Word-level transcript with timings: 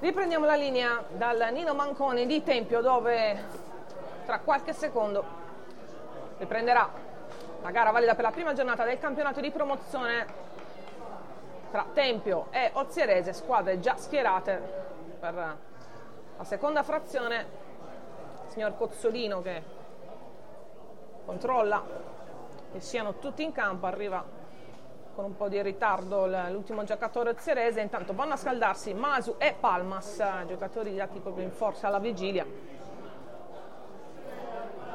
Riprendiamo 0.00 0.46
la 0.46 0.54
linea 0.54 1.02
dal 1.08 1.48
Nino 1.50 1.74
Manconi 1.74 2.24
di 2.24 2.44
Tempio 2.44 2.80
dove 2.80 3.36
tra 4.26 4.38
qualche 4.38 4.72
secondo 4.72 5.24
riprenderà 6.38 6.88
la 7.60 7.70
gara 7.72 7.90
valida 7.90 8.14
per 8.14 8.22
la 8.22 8.30
prima 8.30 8.52
giornata 8.52 8.84
del 8.84 9.00
campionato 9.00 9.40
di 9.40 9.50
promozione 9.50 10.26
tra 11.72 11.84
Tempio 11.92 12.46
e 12.50 12.70
Ozierese, 12.74 13.32
squadre 13.32 13.80
già 13.80 13.96
schierate 13.96 14.62
per 15.18 15.34
la 15.34 16.44
seconda 16.44 16.84
frazione. 16.84 17.46
Il 18.46 18.52
signor 18.52 18.76
Cozzolino 18.76 19.42
che 19.42 19.62
controlla 21.24 21.82
che 22.70 22.78
siano 22.78 23.14
tutti 23.14 23.42
in 23.42 23.50
campo, 23.50 23.86
arriva 23.86 24.37
con 25.18 25.26
un 25.26 25.36
po' 25.36 25.48
di 25.48 25.60
ritardo 25.60 26.26
l'ultimo 26.26 26.84
giocatore 26.84 27.34
zerese, 27.40 27.80
intanto 27.80 28.14
vanno 28.14 28.34
a 28.34 28.36
scaldarsi 28.36 28.94
Masu 28.94 29.34
e 29.38 29.52
Palmas, 29.58 30.22
giocatori 30.46 30.94
dati 30.94 31.18
proprio 31.18 31.42
in 31.42 31.50
forza 31.50 31.88
alla 31.88 31.98
vigilia. 31.98 32.46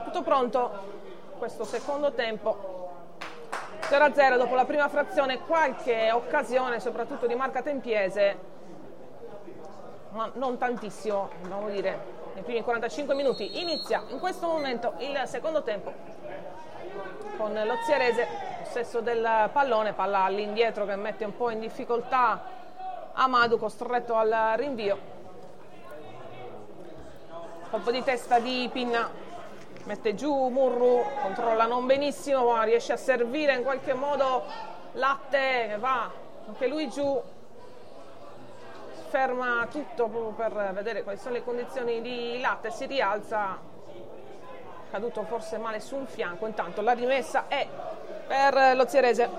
Tutto 0.05 0.21
pronto, 0.21 0.71
questo 1.37 1.65
secondo 1.65 2.13
tempo, 2.13 2.91
0-0 3.81 4.37
dopo 4.37 4.55
la 4.55 4.63
prima 4.63 4.87
frazione, 4.87 5.39
qualche 5.39 6.09
occasione 6.13 6.79
soprattutto 6.79 7.27
di 7.27 7.35
Marca 7.35 7.61
Tempiese, 7.61 8.37
ma 10.11 10.31
non 10.35 10.57
tantissimo, 10.57 11.31
dobbiamo 11.41 11.67
dire, 11.67 11.99
nei 12.35 12.43
primi 12.43 12.63
45 12.63 13.13
minuti. 13.13 13.59
Inizia 13.59 14.05
in 14.07 14.19
questo 14.19 14.47
momento 14.47 14.93
il 14.99 15.21
secondo 15.25 15.63
tempo 15.63 15.91
con 17.35 17.51
lo 17.51 17.75
Zierese 17.85 18.52
possesso 18.73 19.01
del 19.01 19.51
pallone, 19.53 19.93
palla 19.93 20.23
all'indietro 20.23 20.87
che 20.87 20.95
mette 20.95 21.25
un 21.25 21.37
po' 21.37 21.51
in 21.51 21.59
difficoltà 21.59 22.41
Amadu 23.13 23.59
costretto 23.59 24.15
al 24.15 24.53
rinvio. 24.55 24.97
Colpo 27.69 27.91
di 27.91 28.03
testa 28.03 28.39
di 28.39 28.67
Pinna, 28.73 29.07
mette 29.83 30.15
giù 30.15 30.47
Murru, 30.47 31.05
controlla 31.21 31.67
non 31.67 31.85
benissimo, 31.85 32.51
ma 32.51 32.63
riesce 32.63 32.93
a 32.93 32.97
servire 32.97 33.53
in 33.53 33.61
qualche 33.61 33.93
modo 33.93 34.43
Latte 34.93 35.67
che 35.69 35.77
va 35.77 36.09
anche 36.47 36.65
lui 36.65 36.89
giù, 36.89 37.21
ferma 39.09 39.67
tutto 39.69 40.07
proprio 40.07 40.31
per 40.31 40.71
vedere 40.73 41.03
quali 41.03 41.19
sono 41.19 41.35
le 41.35 41.43
condizioni 41.43 42.01
di 42.01 42.39
Latte, 42.41 42.71
si 42.71 42.87
rialza, 42.87 43.59
caduto 44.89 45.21
forse 45.25 45.59
male 45.59 45.79
su 45.79 45.95
un 45.95 46.07
fianco, 46.07 46.47
intanto 46.47 46.81
la 46.81 46.93
rimessa 46.93 47.45
è 47.47 47.67
per 48.27 48.75
lo 48.75 48.87
Zierese 48.87 49.29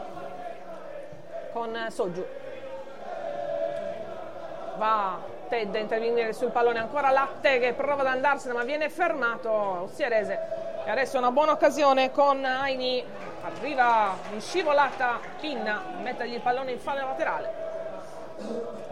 con 1.53 1.87
Soggiu. 1.91 2.27
Va 4.77 5.33
Ted 5.49 5.75
a 5.75 5.79
intervenire 5.79 6.33
sul 6.33 6.51
pallone, 6.51 6.79
ancora 6.79 7.11
Latte 7.11 7.59
che 7.59 7.75
prova 7.75 8.01
ad 8.01 8.09
andarsene 8.09 8.55
ma 8.55 8.65
viene 8.65 8.89
fermato 8.89 9.89
Zierese. 9.93 10.63
E 10.85 10.91
adesso 10.91 11.17
una 11.17 11.31
buona 11.31 11.53
occasione 11.53 12.11
con 12.11 12.45
Aini, 12.45 13.05
arriva 13.43 14.17
in 14.33 14.41
scivolata 14.41 15.19
Pinna, 15.41 15.81
mettergli 16.03 16.35
il 16.35 16.41
pallone 16.41 16.73
in 16.73 16.81
fallo 16.81 17.07
laterale. 17.07 17.63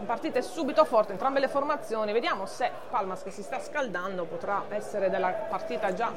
Partite 0.05 0.41
subito 0.41 0.85
forte, 0.85 1.11
entrambe 1.11 1.39
le 1.39 1.47
formazioni. 1.47 2.13
Vediamo 2.13 2.45
se 2.45 2.71
Palmas 2.89 3.23
che 3.23 3.31
si 3.31 3.43
sta 3.43 3.59
scaldando 3.59 4.25
potrà 4.25 4.63
essere 4.69 5.09
della 5.09 5.29
partita 5.29 5.93
già 5.93 6.11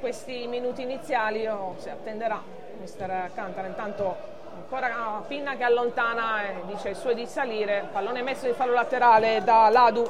questi 0.00 0.46
minuti 0.46 0.82
iniziali 0.82 1.46
o 1.46 1.74
se 1.76 1.90
attenderà 1.90 2.42
mister 2.80 3.30
Cantara 3.34 3.66
intanto 3.66 4.16
ancora 4.56 5.22
Pinna 5.26 5.56
che 5.56 5.64
allontana 5.64 6.42
e 6.42 6.62
dice 6.66 6.88
ai 6.88 6.94
suoi 6.94 7.14
di 7.14 7.26
salire. 7.26 7.88
Pallone 7.92 8.22
messo 8.22 8.46
di 8.46 8.52
fallo 8.52 8.72
laterale 8.72 9.42
da 9.44 9.68
Ladu. 9.68 10.08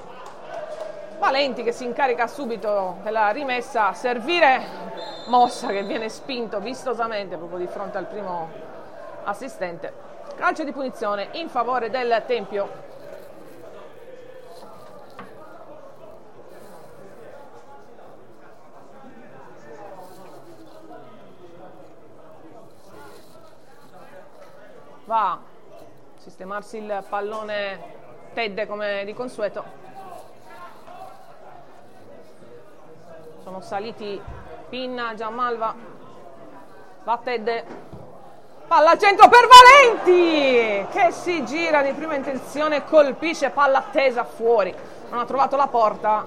Valenti 1.18 1.62
che 1.62 1.72
si 1.72 1.84
incarica 1.84 2.26
subito 2.26 2.96
della 3.02 3.30
rimessa. 3.30 3.92
Servire 3.92 4.88
Mossa 5.26 5.68
che 5.68 5.82
viene 5.82 6.08
spinto 6.08 6.60
vistosamente 6.60 7.36
proprio 7.36 7.58
di 7.58 7.66
fronte 7.66 7.98
al 7.98 8.06
primo 8.06 8.48
assistente. 9.24 9.92
Calcio 10.36 10.64
di 10.64 10.72
punizione 10.72 11.28
in 11.32 11.48
favore 11.48 11.90
del 11.90 12.22
Tempio 12.26 12.88
va. 25.10 25.30
A 25.32 25.38
sistemarsi 26.18 26.76
il 26.76 27.04
pallone 27.08 27.98
Tedde 28.32 28.68
come 28.68 29.02
di 29.04 29.12
consueto. 29.12 29.64
Sono 33.42 33.60
saliti 33.60 34.20
Pinna, 34.68 35.14
Giammalva, 35.14 35.74
va 37.02 37.18
Tedde, 37.24 37.64
palla 38.68 38.90
al 38.90 38.98
centro 38.98 39.28
per 39.28 39.48
Valenti 39.48 40.86
che 40.92 41.10
si 41.10 41.44
gira 41.44 41.82
di 41.82 41.92
prima 41.92 42.14
intenzione, 42.14 42.84
colpisce 42.84 43.50
palla 43.50 43.78
attesa 43.78 44.22
fuori, 44.22 44.72
non 45.08 45.18
ha 45.18 45.24
trovato 45.24 45.56
la 45.56 45.66
porta, 45.66 46.24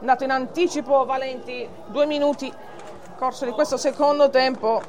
andato 0.00 0.24
in 0.24 0.30
anticipo 0.30 1.06
Valenti, 1.06 1.66
due 1.86 2.04
minuti, 2.04 2.52
corso 3.16 3.46
di 3.46 3.52
questo 3.52 3.78
secondo 3.78 4.28
tempo, 4.28 4.82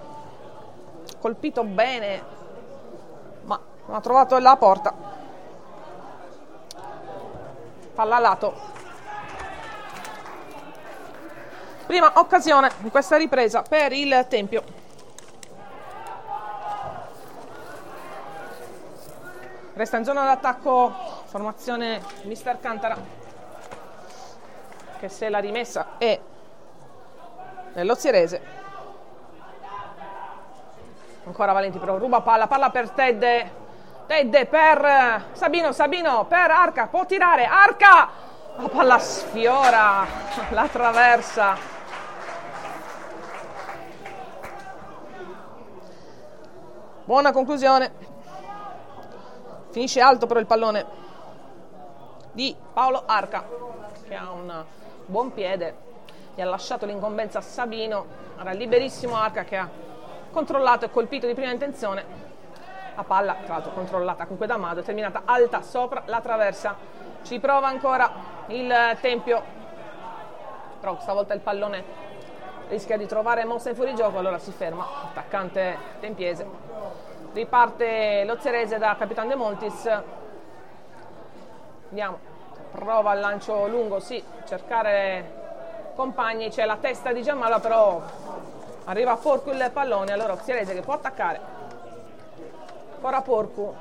colpito 1.21 1.63
bene 1.63 2.34
non 3.85 3.95
ha 3.95 4.01
trovato 4.01 4.37
la 4.39 4.55
porta. 4.55 4.93
Palla 7.93 8.15
a 8.15 8.19
lato. 8.19 8.53
Prima 11.85 12.11
occasione 12.15 12.71
di 12.79 12.89
questa 12.89 13.15
ripresa 13.15 13.61
per 13.61 13.91
il 13.93 14.25
Tempio. 14.27 14.63
Resta 19.73 19.97
in 19.97 20.03
zona 20.05 20.23
d'attacco 20.23 20.93
formazione 21.25 22.01
mister 22.23 22.59
Cantara 22.61 22.97
che 24.97 25.09
se 25.09 25.27
la 25.27 25.39
rimessa 25.39 25.97
è 25.97 26.17
nell'Ozierese 27.73 28.41
ancora 31.25 31.51
Valenti 31.51 31.77
però 31.77 31.97
ruba 31.97 32.21
palla 32.21 32.47
palla 32.47 32.69
per 32.69 32.91
Ted 32.91 33.63
Tedde 34.07 34.45
per 34.45 35.29
Sabino, 35.31 35.71
Sabino 35.71 36.25
per 36.25 36.51
Arca, 36.51 36.85
può 36.87 37.07
tirare, 37.07 37.45
Arca! 37.45 38.09
La 38.55 38.67
palla 38.69 38.99
sfiora 38.99 40.05
la 40.51 40.67
traversa. 40.67 41.57
Buona 47.03 47.31
conclusione. 47.31 47.91
Finisce 49.71 49.99
alto 50.01 50.27
però 50.27 50.39
il 50.39 50.45
pallone 50.45 50.85
di 52.31 52.55
Paolo 52.73 53.03
Arca 53.07 53.43
che 54.07 54.15
ha 54.15 54.29
un 54.31 54.63
buon 55.07 55.33
piede. 55.33 55.83
Gli 56.35 56.41
ha 56.41 56.45
lasciato 56.45 56.85
l'incombenza 56.85 57.39
a 57.39 57.41
Sabino. 57.41 58.05
Era 58.39 58.51
liberissimo 58.51 59.17
Arca 59.17 59.43
che 59.43 59.57
ha 59.57 59.67
controllato 60.31 60.85
e 60.85 60.91
colpito 60.91 61.25
di 61.25 61.33
prima 61.33 61.51
intenzione 61.51 62.34
a 62.95 63.03
palla, 63.03 63.35
tra 63.43 63.55
l'altro 63.55 63.71
controllata 63.71 64.23
comunque 64.23 64.47
da 64.47 64.57
Mado, 64.57 64.81
terminata 64.81 65.23
alta 65.25 65.61
sopra 65.61 66.03
la 66.05 66.21
traversa. 66.21 66.75
Ci 67.23 67.39
prova 67.39 67.67
ancora 67.67 68.09
il 68.47 68.97
Tempio, 69.01 69.41
però 70.79 70.97
stavolta 70.99 71.33
il 71.33 71.41
pallone 71.41 71.83
rischia 72.67 72.97
di 72.97 73.05
trovare 73.05 73.45
mossa 73.45 73.69
in 73.69 73.75
fuorigioco, 73.75 74.17
allora 74.17 74.39
si 74.39 74.51
ferma, 74.51 74.85
attaccante 75.05 75.77
tempiese. 75.99 76.47
Riparte 77.33 78.23
lo 78.25 78.37
Zerese 78.39 78.77
da 78.77 78.95
Capitan 78.97 79.27
De 79.27 79.35
Montis. 79.35 80.03
Andiamo, 81.89 82.19
prova 82.71 83.13
il 83.13 83.19
lancio 83.19 83.67
lungo, 83.67 83.99
sì, 83.99 84.23
cercare 84.45 85.43
compagni, 85.95 86.49
c'è 86.49 86.65
la 86.65 86.77
testa 86.77 87.11
di 87.11 87.21
Giamala, 87.21 87.59
però 87.59 88.01
arriva 88.85 89.11
a 89.11 89.17
porco 89.17 89.51
il 89.51 89.69
pallone, 89.71 90.13
allora 90.13 90.35
Zerese 90.37 90.73
che 90.73 90.81
può 90.81 90.93
attaccare 90.93 91.64
Ora 93.05 93.21
Porcu 93.21 93.71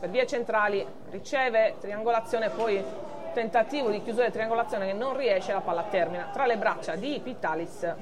per 0.00 0.10
vie 0.10 0.26
centrali, 0.26 0.84
riceve 1.10 1.76
triangolazione, 1.78 2.50
poi 2.50 2.84
tentativo 3.32 3.88
di 3.88 4.02
chiusura 4.02 4.26
di 4.26 4.32
triangolazione 4.32 4.86
che 4.86 4.92
non 4.92 5.16
riesce, 5.16 5.52
la 5.52 5.60
palla 5.60 5.84
termina 5.84 6.30
tra 6.32 6.44
le 6.44 6.56
braccia 6.56 6.96
di 6.96 7.20
Pitalis. 7.22 7.94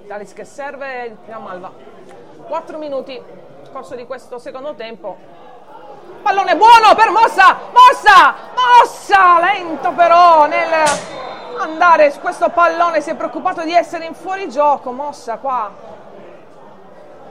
Pitalis 0.00 0.32
che 0.32 0.44
serve 0.44 1.18
la 1.26 1.38
Malva. 1.38 1.70
4 2.48 2.78
minuti 2.78 3.22
corso 3.70 3.94
di 3.94 4.04
questo 4.04 4.40
secondo 4.40 4.74
tempo. 4.74 5.16
Pallone 6.20 6.56
buono 6.56 6.96
per 6.96 7.10
Mossa! 7.10 7.58
Mossa! 7.70 8.34
Mossa! 8.56 9.40
Lento 9.40 9.92
però 9.92 10.46
nel 10.46 10.72
andare 11.58 12.10
su 12.10 12.18
questo 12.18 12.48
pallone, 12.48 13.00
si 13.00 13.10
è 13.10 13.14
preoccupato 13.14 13.62
di 13.62 13.72
essere 13.72 14.04
in 14.04 14.14
fuorigioco. 14.14 14.90
Mossa 14.90 15.36
qua 15.36 15.91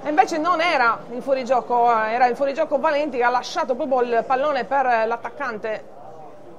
e 0.04 0.10
invece 0.10 0.38
non 0.38 0.62
era 0.62 1.00
in 1.12 1.22
fuorigioco, 1.22 1.92
era 1.92 2.28
in 2.28 2.36
fuorigioco 2.36 2.80
Valenti 2.80 3.18
che 3.18 3.24
ha 3.24 3.30
lasciato 3.30 3.76
proprio 3.76 4.02
il 4.02 4.24
pallone 4.26 4.66
per 4.66 4.86
l'attaccante 5.06 6.00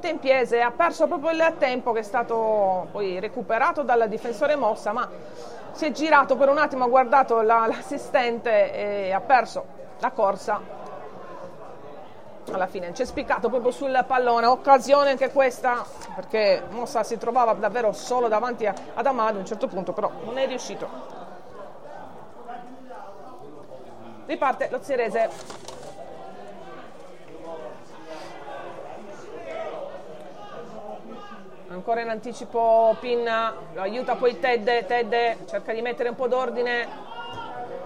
tempiese 0.03 0.61
ha 0.61 0.73
perso 0.73 1.07
proprio 1.07 1.31
il 1.31 1.55
tempo 1.59 1.93
che 1.93 2.01
è 2.01 2.03
stato 2.03 2.89
poi 2.91 3.21
recuperato 3.21 3.83
dal 3.83 4.09
difensore 4.09 4.57
Mossa, 4.57 4.93
ma 4.93 5.09
si 5.71 5.87
è 5.87 5.93
girato 5.93 6.37
per 6.37 6.49
un 6.49 6.59
attimo, 6.59 6.85
ha 6.85 6.89
guardato 6.89 7.41
la, 7.41 7.67
l'assistente 7.67 8.73
e 8.75 9.13
ha 9.13 9.21
perso 9.21 9.65
la 10.01 10.11
corsa. 10.11 10.81
Alla 12.51 12.67
fine 12.67 12.91
c'è 12.91 13.05
spiccato 13.05 13.49
proprio 13.49 13.71
sul 13.71 14.05
pallone, 14.05 14.47
occasione 14.47 15.11
anche 15.11 15.31
questa 15.31 15.87
perché 16.17 16.65
Mossa 16.71 17.05
si 17.05 17.17
trovava 17.17 17.53
davvero 17.53 17.93
solo 17.93 18.27
davanti 18.27 18.67
ad 18.67 19.07
Amado 19.07 19.39
a 19.39 19.41
un 19.41 19.47
certo 19.47 19.69
punto, 19.69 19.93
però 19.93 20.11
non 20.25 20.37
è 20.37 20.47
riuscito 20.49 21.22
Riparte 24.33 24.69
lo 24.71 24.81
Zierese. 24.81 25.29
Ancora 31.69 32.01
in 32.01 32.09
anticipo 32.09 32.97
Pinna, 32.99 33.55
lo 33.75 33.83
aiuta 33.83 34.15
poi 34.15 34.41
Tedde, 34.41 34.87
Tedde 34.87 35.37
cerca 35.47 35.75
di 35.75 35.83
mettere 35.83 36.09
un 36.09 36.15
po' 36.15 36.29
d'ordine. 36.29 36.89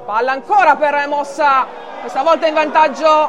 Palla 0.05 0.31
ancora 0.31 0.77
per 0.77 1.09
Mossa, 1.09 1.67
questa 1.99 2.23
volta 2.23 2.47
in 2.47 2.55
vantaggio 2.55 3.29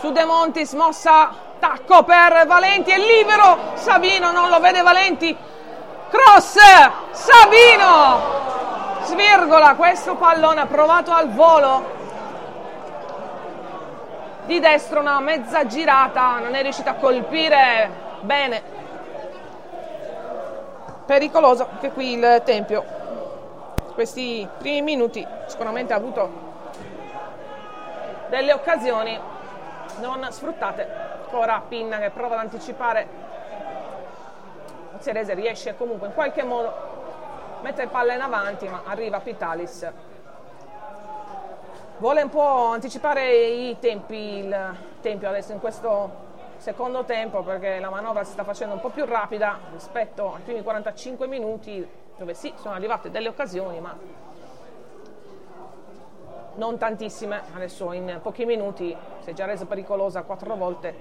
su 0.00 0.10
De 0.10 0.24
Montis, 0.24 0.72
Mossa, 0.72 1.30
tacco 1.60 2.02
per 2.02 2.44
Valenti, 2.48 2.90
è 2.90 2.98
libero, 2.98 3.56
Savino 3.74 4.32
non 4.32 4.48
lo 4.48 4.58
vede 4.58 4.82
Valenti, 4.82 5.36
cross, 6.10 6.56
Savino, 7.12 8.20
svirgola 9.02 9.76
questo 9.76 10.16
pallone, 10.16 10.62
ha 10.62 10.66
provato 10.66 11.12
al 11.12 11.30
volo, 11.30 11.97
di 14.48 14.60
destra 14.60 14.98
una 14.98 15.20
mezza 15.20 15.66
girata, 15.66 16.38
non 16.38 16.54
è 16.54 16.62
riuscita 16.62 16.92
a 16.92 16.94
colpire 16.94 17.90
bene. 18.22 18.62
Pericoloso 21.04 21.68
anche 21.70 21.90
qui 21.90 22.14
il 22.14 22.40
Tempio. 22.46 22.82
Questi 23.92 24.48
primi 24.56 24.80
minuti 24.80 25.26
sicuramente 25.48 25.92
ha 25.92 25.96
avuto 25.96 26.30
delle 28.30 28.54
occasioni 28.54 29.20
non 30.00 30.26
sfruttate. 30.30 30.88
Ancora 31.24 31.62
Pinna 31.68 31.98
che 31.98 32.08
prova 32.08 32.36
ad 32.36 32.40
anticipare. 32.40 33.06
Cerese 35.02 35.34
riesce 35.34 35.76
comunque 35.76 36.06
in 36.06 36.14
qualche 36.14 36.42
modo 36.42 36.68
a 36.68 37.62
mettere 37.62 37.88
palla 37.88 38.14
in 38.14 38.22
avanti, 38.22 38.66
ma 38.66 38.80
arriva 38.86 39.20
Pitalis 39.20 39.86
vuole 41.98 42.22
un 42.22 42.28
po' 42.28 42.66
anticipare 42.66 43.34
i 43.34 43.76
tempi, 43.80 44.14
il 44.14 44.76
Tempio 45.00 45.28
adesso 45.28 45.52
in 45.52 45.58
questo 45.58 46.26
secondo 46.58 47.04
tempo 47.04 47.42
perché 47.42 47.78
la 47.80 47.90
manovra 47.90 48.24
si 48.24 48.32
sta 48.32 48.44
facendo 48.44 48.74
un 48.74 48.80
po' 48.80 48.90
più 48.90 49.04
rapida 49.04 49.58
rispetto 49.72 50.34
ai 50.34 50.42
primi 50.42 50.62
45 50.62 51.26
minuti 51.26 51.86
dove 52.16 52.34
sì, 52.34 52.52
sono 52.56 52.74
arrivate 52.74 53.10
delle 53.10 53.28
occasioni 53.28 53.80
ma 53.80 53.96
non 56.54 56.76
tantissime, 56.76 57.42
adesso 57.54 57.92
in 57.92 58.18
pochi 58.20 58.44
minuti 58.44 58.96
si 59.20 59.30
è 59.30 59.32
già 59.32 59.44
resa 59.44 59.64
pericolosa 59.64 60.22
quattro 60.22 60.56
volte, 60.56 60.92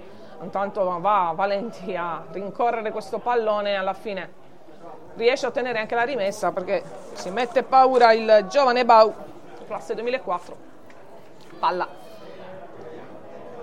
intanto 0.42 1.00
va 1.00 1.32
Valenti 1.36 1.96
a 1.96 2.24
rincorrere 2.32 2.92
questo 2.92 3.18
pallone 3.18 3.76
alla 3.76 3.94
fine 3.94 4.46
riesce 5.16 5.48
a 5.48 5.50
ottenere 5.50 5.80
anche 5.80 5.96
la 5.96 6.04
rimessa 6.04 6.52
perché 6.52 6.84
si 7.14 7.32
mette 7.32 7.64
paura 7.64 8.14
il 8.14 8.46
giovane 8.48 8.86
Bau, 8.86 9.14
classe 9.66 9.96
2004 9.96 10.68
palla. 11.58 11.88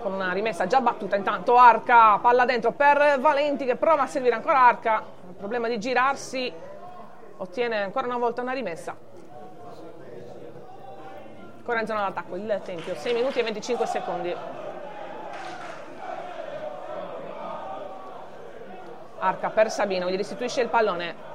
Con 0.01 0.13
una 0.13 0.33
rimessa 0.33 0.67
già 0.67 0.81
battuta 0.81 1.17
intanto 1.17 1.57
Arca 1.57 2.19
palla 2.19 2.45
dentro 2.45 2.73
per 2.73 3.19
Valenti 3.21 3.65
che 3.65 3.77
prova 3.77 4.03
a 4.03 4.07
servire 4.07 4.35
ancora 4.35 4.61
Arca. 4.61 5.03
Il 5.29 5.35
problema 5.35 5.69
di 5.69 5.79
girarsi 5.79 6.53
ottiene 7.37 7.83
ancora 7.83 8.07
una 8.07 8.19
volta 8.19 8.43
una 8.43 8.53
rimessa. 8.53 8.97
Ancora 11.57 11.81
in 11.81 11.87
zona 11.87 12.01
d'attacco 12.01 12.37
il 12.37 12.61
Tempio 12.63 12.95
6 12.95 13.15
minuti 13.15 13.39
e 13.39 13.43
25 13.43 13.87
secondi. 13.87 14.37
Arca 19.19 19.49
per 19.49 19.71
Sabino 19.71 20.11
gli 20.11 20.17
restituisce 20.17 20.61
il 20.61 20.69
pallone 20.69 21.34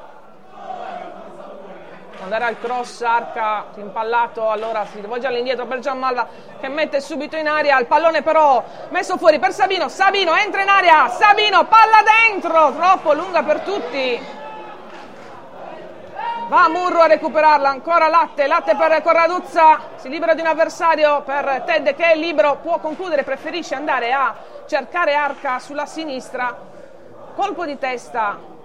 andare 2.21 2.45
al 2.45 2.59
cross, 2.59 3.01
arca, 3.01 3.65
impallato, 3.75 4.49
allora 4.49 4.85
si 4.85 4.99
rivolge 4.99 5.27
all'indietro 5.27 5.65
per 5.65 5.79
Gianmalva 5.79 6.27
che 6.59 6.67
mette 6.67 6.99
subito 6.99 7.37
in 7.37 7.47
aria, 7.47 7.79
il 7.79 7.85
pallone 7.85 8.21
però 8.21 8.63
messo 8.89 9.17
fuori 9.17 9.39
per 9.39 9.53
Sabino, 9.53 9.87
Sabino 9.87 10.35
entra 10.35 10.61
in 10.61 10.69
aria, 10.69 11.07
Sabino 11.09 11.65
palla 11.65 11.99
dentro, 12.29 12.73
troppo 12.73 13.13
lunga 13.13 13.43
per 13.43 13.61
tutti. 13.61 14.37
Va 16.47 16.67
Murro 16.67 17.01
a 17.01 17.07
recuperarla, 17.07 17.69
ancora 17.69 18.07
Latte, 18.07 18.47
Latte 18.47 18.75
per 18.75 19.01
Corraduzza, 19.03 19.79
si 19.97 20.09
libera 20.09 20.33
di 20.33 20.41
un 20.41 20.47
avversario 20.47 21.21
per 21.21 21.61
Ted 21.63 21.93
che 21.95 22.11
è 22.11 22.15
libero, 22.15 22.57
può 22.57 22.79
concludere, 22.79 23.23
preferisce 23.23 23.75
andare 23.75 24.11
a 24.11 24.35
cercare 24.65 25.13
Arca 25.13 25.59
sulla 25.59 25.85
sinistra, 25.85 26.57
colpo 27.35 27.65
di 27.65 27.77
testa 27.77 28.57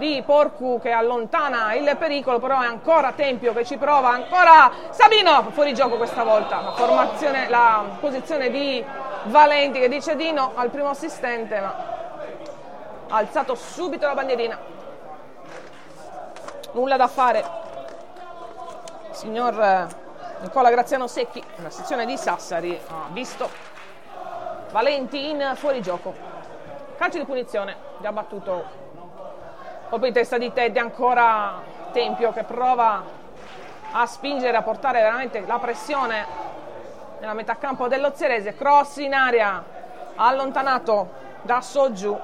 di 0.00 0.22
Porcu 0.24 0.80
che 0.80 0.90
allontana 0.90 1.74
il 1.74 1.94
pericolo, 1.98 2.38
però 2.40 2.62
è 2.62 2.66
ancora 2.66 3.12
Tempio 3.12 3.52
che 3.52 3.66
ci 3.66 3.76
prova, 3.76 4.08
ancora 4.08 4.72
Sabino 4.88 5.50
fuori 5.50 5.74
gioco 5.74 5.98
questa 5.98 6.24
volta, 6.24 6.62
la, 6.74 7.48
la 7.48 7.84
posizione 8.00 8.50
di 8.50 8.82
Valenti 9.24 9.78
che 9.78 9.88
dice 9.88 10.16
di 10.16 10.32
no 10.32 10.52
al 10.54 10.70
primo 10.70 10.88
assistente, 10.88 11.60
ma 11.60 11.98
ha 13.10 13.16
alzato 13.16 13.54
subito 13.54 14.06
la 14.06 14.14
bandierina. 14.14 14.58
Nulla 16.72 16.96
da 16.96 17.06
fare. 17.06 17.44
Signor 19.10 19.60
eh, 19.60 19.86
Nicola 20.40 20.70
Graziano 20.70 21.08
Secchi, 21.08 21.44
nella 21.56 21.68
sezione 21.68 22.06
di 22.06 22.16
Sassari, 22.16 22.80
ha 22.88 23.08
visto 23.10 23.50
Valenti 24.70 25.28
in 25.28 25.52
fuorigioco. 25.56 26.14
Calcio 26.96 27.18
di 27.18 27.24
punizione, 27.24 27.76
già 28.00 28.12
battuto 28.12 28.79
Colpo 29.90 30.06
in 30.06 30.12
testa 30.12 30.38
di 30.38 30.52
Teddy, 30.52 30.78
ancora 30.78 31.60
Tempio 31.90 32.32
che 32.32 32.44
prova 32.44 33.02
a 33.90 34.06
spingere, 34.06 34.56
a 34.56 34.62
portare 34.62 35.00
veramente 35.00 35.44
la 35.44 35.58
pressione 35.58 36.24
nella 37.18 37.32
metà 37.32 37.56
campo 37.56 37.88
dello 37.88 38.12
Zerese. 38.14 38.54
Cross 38.54 38.98
in 38.98 39.14
aria, 39.14 39.60
allontanato 40.14 41.08
da 41.42 41.60
Soggiù. 41.60 42.16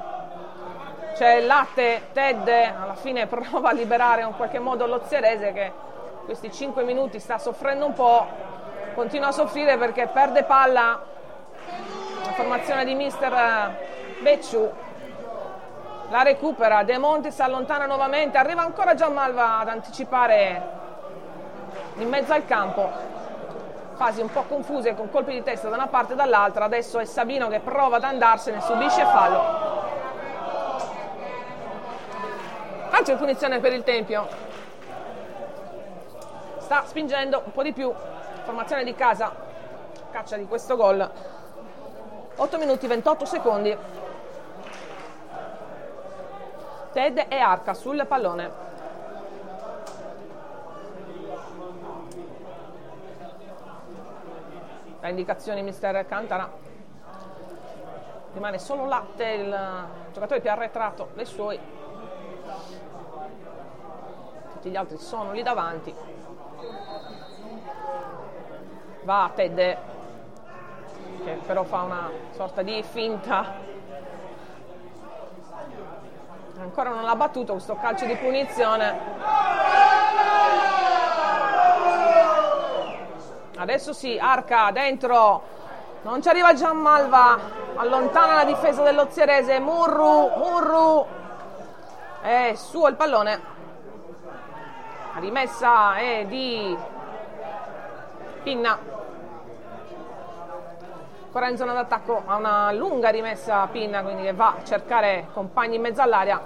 C'è 1.17 1.41
Latte, 1.41 2.03
Ted 2.13 2.47
alla 2.47 2.95
fine 2.95 3.27
prova 3.27 3.71
a 3.71 3.73
liberare 3.73 4.23
in 4.23 4.37
qualche 4.37 4.61
modo 4.61 4.87
lo 4.87 5.03
Zerese 5.05 5.53
che 5.53 5.73
questi 6.25 6.53
5 6.53 6.85
minuti 6.85 7.19
sta 7.19 7.37
soffrendo 7.37 7.85
un 7.85 7.95
po', 7.95 8.29
continua 8.95 9.27
a 9.27 9.33
soffrire 9.33 9.77
perché 9.77 10.07
perde 10.07 10.45
palla 10.45 11.03
la 12.25 12.33
formazione 12.33 12.85
di 12.85 12.95
mister 12.95 13.77
Becciu 14.21 14.73
la 16.09 16.23
recupera, 16.23 16.83
De 16.85 16.99
Monti 16.99 17.31
si 17.33 17.43
allontana 17.43 17.87
nuovamente, 17.87 18.39
arriva 18.39 18.63
ancora 18.63 18.95
Gianmalva 18.95 19.59
ad 19.59 19.69
anticipare 19.69 20.63
in 21.97 22.09
mezzo 22.09 22.33
al 22.33 22.45
campo, 22.47 22.91
fasi 23.95 24.21
un 24.21 24.31
po' 24.31 24.43
confuse 24.43 24.95
con 24.95 25.11
colpi 25.11 25.33
di 25.33 25.43
testa 25.43 25.69
da 25.69 25.77
una 25.77 25.89
parte 25.89 26.13
e 26.13 26.17
dall'altra, 26.17 26.65
adesso 26.65 26.99
è 26.99 27.05
Sabino 27.05 27.49
che 27.49 27.61
prova 27.61 27.97
ad 27.97 28.05
andarsene, 28.05 28.61
subisce 28.61 29.05
fallo. 29.05 29.65
Calcio 32.91 33.13
di 33.13 33.19
punizione 33.19 33.59
per 33.59 33.73
il 33.73 33.83
Tempio, 33.83 34.29
sta 36.59 36.85
spingendo 36.87 37.43
un 37.45 37.53
po' 37.53 37.63
di 37.63 37.73
più, 37.73 37.93
formazione 38.45 38.85
di 38.85 38.95
casa, 38.95 39.33
caccia 40.13 40.37
di 40.37 40.47
questo 40.47 40.77
gol, 40.77 41.11
8 42.37 42.59
minuti 42.59 42.87
28 42.87 43.25
secondi. 43.25 43.77
Ted 46.97 47.26
e 47.29 47.38
Arca 47.38 47.75
sul 47.75 48.07
pallone. 48.09 48.50
da 55.00 55.09
indicazioni 55.09 55.62
mister 55.62 56.07
Cantara. 56.07 56.50
Rimane 58.33 58.59
solo 58.59 58.87
Latte 58.87 59.25
il 59.25 59.87
giocatore 60.11 60.41
più 60.41 60.50
arretrato 60.50 61.11
dei 61.12 61.26
suoi 61.26 61.61
tutti 64.53 64.71
gli 64.71 64.76
altri 64.76 64.97
sono 64.97 65.33
lì 65.33 65.43
davanti. 65.43 65.95
Va 69.03 69.31
Ted 69.35 69.76
che 71.25 71.41
però 71.45 71.62
fa 71.62 71.83
una 71.83 72.11
sorta 72.31 72.62
di 72.62 72.83
finta 72.83 73.75
ancora 76.67 76.91
non 76.91 77.05
l'ha 77.05 77.15
battuto 77.15 77.53
questo 77.53 77.77
calcio 77.77 78.05
di 78.07 78.17
punizione. 78.17 78.99
Adesso 83.57 83.93
sì 83.93 84.19
Arca 84.19 84.71
dentro. 84.73 85.55
Non 86.03 86.23
ci 86.23 86.29
arriva 86.29 86.53
Gianmalva 86.55 87.39
allontana 87.77 88.35
la 88.35 88.45
difesa 88.45 88.83
dell'Ozierese 88.83 89.59
Murru 89.61 90.31
Murru. 90.37 91.07
È 92.21 92.53
suo 92.55 92.89
il 92.89 92.97
pallone. 92.97 93.41
La 95.15 95.21
rimessa 95.21 95.97
è 95.97 96.25
di 96.27 96.77
Pinna 98.43 98.96
ancora 101.37 101.50
in 101.50 101.59
zona 101.59 101.75
d'attacco 101.75 102.23
ha 102.25 102.37
una 102.37 102.73
lunga 102.73 103.11
rimessa 103.11 103.69
Pinna 103.71 104.02
quindi 104.02 104.23
che 104.23 104.33
va 104.33 104.55
a 104.59 104.64
cercare 104.64 105.28
compagni 105.35 105.76
in 105.76 105.83
mezzo 105.83 106.00
all'aria 106.00 106.40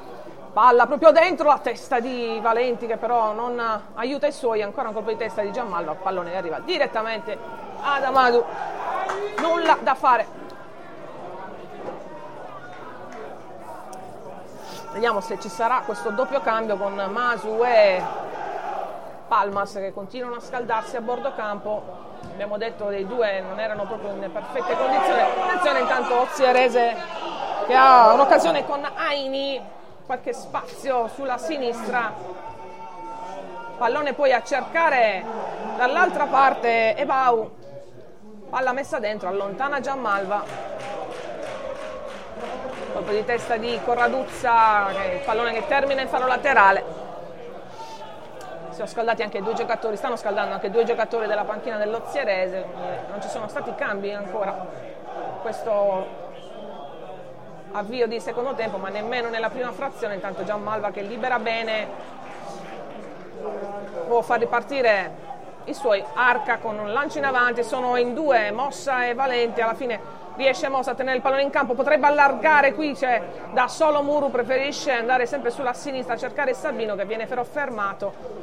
palla 0.53 0.87
proprio 0.87 1.13
dentro 1.13 1.47
la 1.47 1.61
testa 1.61 2.01
di 2.01 2.41
Valenti 2.43 2.89
che 2.89 2.97
però 2.97 3.33
non 3.33 3.63
aiuta 3.95 4.27
i 4.27 4.33
suoi 4.33 4.63
ancora 4.63 4.89
un 4.89 4.95
colpo 4.95 5.11
di 5.11 5.17
testa 5.17 5.43
di 5.43 5.53
Gianmalva 5.53 5.95
pallone 5.95 6.33
che 6.33 6.37
arriva 6.37 6.59
direttamente 6.59 7.39
ad 7.81 8.03
Amadu. 8.03 8.45
Nulla 9.39 9.79
da 9.81 9.95
fare. 9.95 10.27
Vediamo 14.93 15.21
se 15.21 15.39
ci 15.39 15.49
sarà 15.49 15.83
questo 15.87 16.11
doppio 16.11 16.41
cambio 16.41 16.77
con 16.77 16.95
Masu 17.13 17.63
e 17.65 18.03
Palmas 19.29 19.75
che 19.75 19.93
continuano 19.93 20.35
a 20.35 20.41
scaldarsi 20.41 20.97
a 20.97 21.01
bordo 21.01 21.33
campo 21.33 22.10
abbiamo 22.43 22.57
detto 22.57 22.89
dei 22.89 23.07
due 23.07 23.43
non 23.43 23.61
erano 23.61 23.85
proprio 23.85 24.13
in 24.13 24.31
perfette 24.33 24.75
condizioni. 24.75 25.21
Attenzione 25.21 25.81
intanto 25.81 26.21
Ozierese 26.21 26.97
che 27.67 27.75
ha 27.75 28.15
un'occasione 28.15 28.65
con 28.65 28.83
Aini 28.83 29.61
qualche 30.07 30.33
spazio 30.33 31.09
sulla 31.09 31.37
sinistra. 31.37 32.11
Pallone 33.77 34.15
poi 34.15 34.33
a 34.33 34.43
cercare 34.43 35.23
dall'altra 35.77 36.25
parte 36.25 36.97
Ebau 36.97 37.51
palla 38.49 38.73
messa 38.73 38.99
dentro 38.99 39.29
allontana 39.29 39.81
Gianmalva 39.81 40.43
colpo 42.95 43.13
di 43.13 43.25
testa 43.25 43.57
di 43.57 43.79
Corraduzza 43.85 44.89
il 45.13 45.21
pallone 45.27 45.53
che 45.53 45.67
termina 45.67 46.01
in 46.01 46.09
fallo 46.09 46.27
laterale 46.27 47.00
sono 48.71 48.87
scaldati 48.87 49.23
anche 49.23 49.43
due 49.43 49.55
giocatori, 49.55 49.97
stanno 49.97 50.17
scaldando 50.17 50.55
anche 50.55 50.71
due 50.71 50.85
giocatori 50.85 51.27
della 51.27 51.45
panchina 51.45 51.77
dell'Ozierese, 51.77 52.65
non 53.11 53.21
ci 53.21 53.29
sono 53.29 53.49
stati 53.49 53.75
cambi 53.75 54.13
ancora. 54.13 54.67
Questo 55.43 56.07
avvio 57.73 58.07
di 58.07 58.21
secondo 58.21 58.55
tempo, 58.55 58.79
ma 58.79 58.89
nemmeno 58.89 59.29
nella 59.29 59.51
prima 59.51 59.71
frazione, 59.73 60.15
intanto 60.15 60.45
Gianmalva 60.45 60.91
che 60.91 61.03
libera 61.03 61.39
bene 61.39 61.89
può 64.07 64.21
far 64.23 64.39
ripartire 64.41 65.29
i 65.65 65.75
suoi 65.75 66.03
arca 66.15 66.59
con 66.59 66.79
un 66.79 66.93
lancio 66.93 67.19
in 67.19 67.25
avanti, 67.25 67.63
sono 67.63 67.97
in 67.97 68.15
due, 68.15 68.51
Mossa 68.51 69.07
e 69.07 69.15
Valenti, 69.15 69.61
alla 69.61 69.75
fine 69.75 70.19
riesce 70.37 70.69
Mossa 70.69 70.93
a 70.93 70.95
tenere 70.95 71.17
il 71.17 71.23
pallone 71.23 71.43
in 71.43 71.51
campo, 71.51 71.75
potrebbe 71.75 72.07
allargare 72.07 72.75
qui, 72.75 72.97
cioè 72.97 73.23
da 73.53 73.69
solo 73.69 74.03
Muru 74.03 74.31
preferisce 74.31 74.93
andare 74.93 75.27
sempre 75.27 75.51
sulla 75.51 75.73
sinistra 75.73 76.15
a 76.15 76.17
cercare 76.17 76.55
Sabino 76.55 76.97
che 76.97 77.05
viene 77.05 77.27
però 77.27 77.45
fermato 77.45 78.40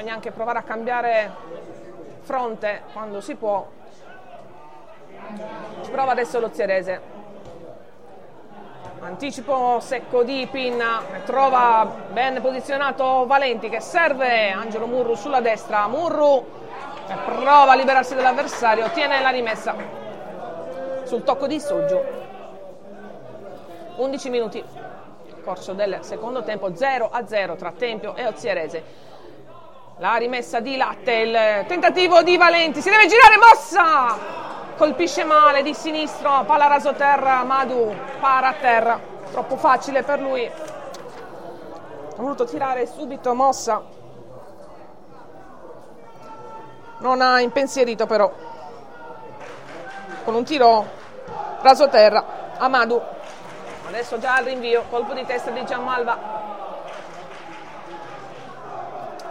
bisogna 0.00 0.16
anche 0.16 0.30
provare 0.30 0.58
a 0.60 0.62
cambiare 0.62 1.30
fronte 2.20 2.84
quando 2.94 3.20
si 3.20 3.34
può. 3.34 3.68
Ci 5.82 5.90
prova 5.90 6.12
adesso 6.12 6.40
lo 6.40 6.48
Zierese. 6.50 7.18
Anticipo 9.00 9.78
secco 9.80 10.22
di 10.22 10.48
Pinna, 10.50 11.02
trova 11.26 11.86
ben 12.12 12.40
posizionato 12.40 13.26
Valenti 13.26 13.68
che 13.68 13.80
serve 13.80 14.50
Angelo 14.50 14.86
Murru 14.86 15.14
sulla 15.16 15.42
destra. 15.42 15.86
Murru 15.86 16.46
prova 17.26 17.72
a 17.72 17.74
liberarsi 17.74 18.14
dall'avversario, 18.14 18.88
tiene 18.92 19.20
la 19.20 19.28
rimessa 19.28 19.74
sul 21.04 21.22
tocco 21.24 21.46
di 21.46 21.60
Soggio. 21.60 22.02
11 23.96 24.30
minuti, 24.30 24.64
corso 25.44 25.74
del 25.74 25.98
secondo 26.00 26.42
tempo 26.42 26.74
0 26.74 27.10
a 27.12 27.26
0 27.26 27.56
tra 27.56 27.72
Tempio 27.72 28.16
e 28.16 28.26
Ozierese 28.26 29.08
la 30.00 30.16
rimessa 30.16 30.60
di 30.60 30.78
Latte, 30.78 31.12
il 31.12 31.66
tentativo 31.66 32.22
di 32.22 32.38
Valenti, 32.38 32.80
si 32.80 32.88
deve 32.88 33.06
girare, 33.06 33.36
mossa! 33.36 34.16
Colpisce 34.78 35.24
male 35.24 35.62
di 35.62 35.74
sinistro, 35.74 36.44
palla 36.44 36.68
raso 36.68 36.94
terra, 36.94 37.44
Madu 37.44 37.94
para 38.18 38.48
a 38.48 38.54
terra, 38.54 38.98
troppo 39.30 39.58
facile 39.58 40.02
per 40.02 40.18
lui. 40.20 40.46
Ha 40.46 42.16
voluto 42.16 42.46
tirare 42.46 42.86
subito, 42.86 43.34
mossa. 43.34 43.82
Non 47.00 47.20
ha 47.20 47.42
impensierito 47.42 48.06
però. 48.06 48.32
Con 50.24 50.34
un 50.34 50.44
tiro 50.44 50.88
raso 51.60 51.90
terra, 51.90 52.24
Amadu. 52.56 52.98
Adesso 53.86 54.18
già 54.18 54.36
al 54.36 54.44
rinvio, 54.44 54.84
colpo 54.88 55.12
di 55.12 55.26
testa 55.26 55.50
di 55.50 55.62
Gianmalva 55.66 56.40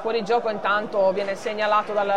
Fuori 0.01 0.23
gioco 0.23 0.49
intanto 0.49 1.11
viene 1.11 1.35
segnalato 1.35 1.93
dal 1.93 2.13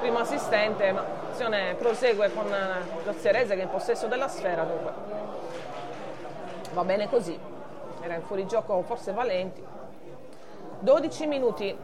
primo 0.00 0.18
assistente, 0.18 0.90
ma 0.92 1.04
l'azione 1.28 1.74
prosegue 1.74 2.32
con 2.32 2.46
lo 2.48 3.14
Zerese 3.18 3.54
che 3.54 3.60
è 3.60 3.64
in 3.64 3.70
possesso 3.70 4.06
della 4.06 4.28
sfera, 4.28 4.62
dunque 4.64 4.92
va 6.72 6.84
bene 6.84 7.08
così. 7.08 7.38
Era 8.00 8.14
in 8.14 8.22
fuorigioco 8.22 8.82
forse 8.82 9.12
Valenti. 9.12 9.64
12 10.80 11.26
minuti 11.26 11.76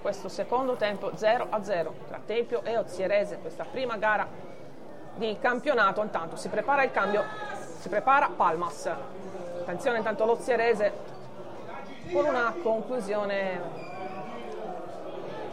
questo 0.00 0.28
secondo 0.28 0.74
tempo 0.74 1.10
0 1.14 1.48
a 1.50 1.62
0 1.62 1.94
tra 2.06 2.20
Tempio 2.24 2.62
e 2.62 2.78
Ozierese, 2.78 3.38
questa 3.38 3.64
prima 3.64 3.96
gara 3.96 4.26
di 5.14 5.36
campionato. 5.40 6.02
Intanto 6.02 6.36
si 6.36 6.48
prepara 6.48 6.84
il 6.84 6.92
cambio, 6.92 7.24
si 7.78 7.88
prepara 7.88 8.30
Palmas. 8.34 8.86
Attenzione 9.60 9.98
intanto 9.98 10.24
l'Ozierese 10.24 10.92
con 12.12 12.24
una 12.24 12.54
conclusione 12.62 13.95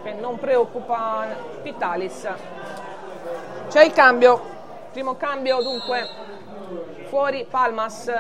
che 0.04 0.12
non 0.14 0.38
preoccupa 0.38 1.26
Pitalis. 1.62 2.28
C'è 3.70 3.84
il 3.84 3.94
cambio, 3.94 4.42
primo 4.92 5.16
cambio 5.16 5.62
dunque, 5.62 6.08
fuori 7.08 7.48
Palmas, 7.50 8.12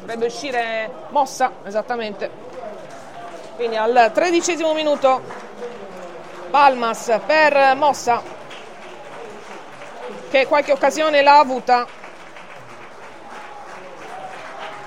dovrebbe 0.00 0.26
uscire 0.26 0.90
Mossa, 1.08 1.52
esattamente. 1.64 2.30
Quindi 3.56 3.76
al 3.76 4.10
tredicesimo 4.12 4.74
minuto 4.74 5.22
Palmas 6.50 7.18
per 7.26 7.74
Mossa, 7.76 8.22
che 10.28 10.46
qualche 10.46 10.72
occasione 10.72 11.22
l'ha 11.22 11.38
avuta. 11.38 11.86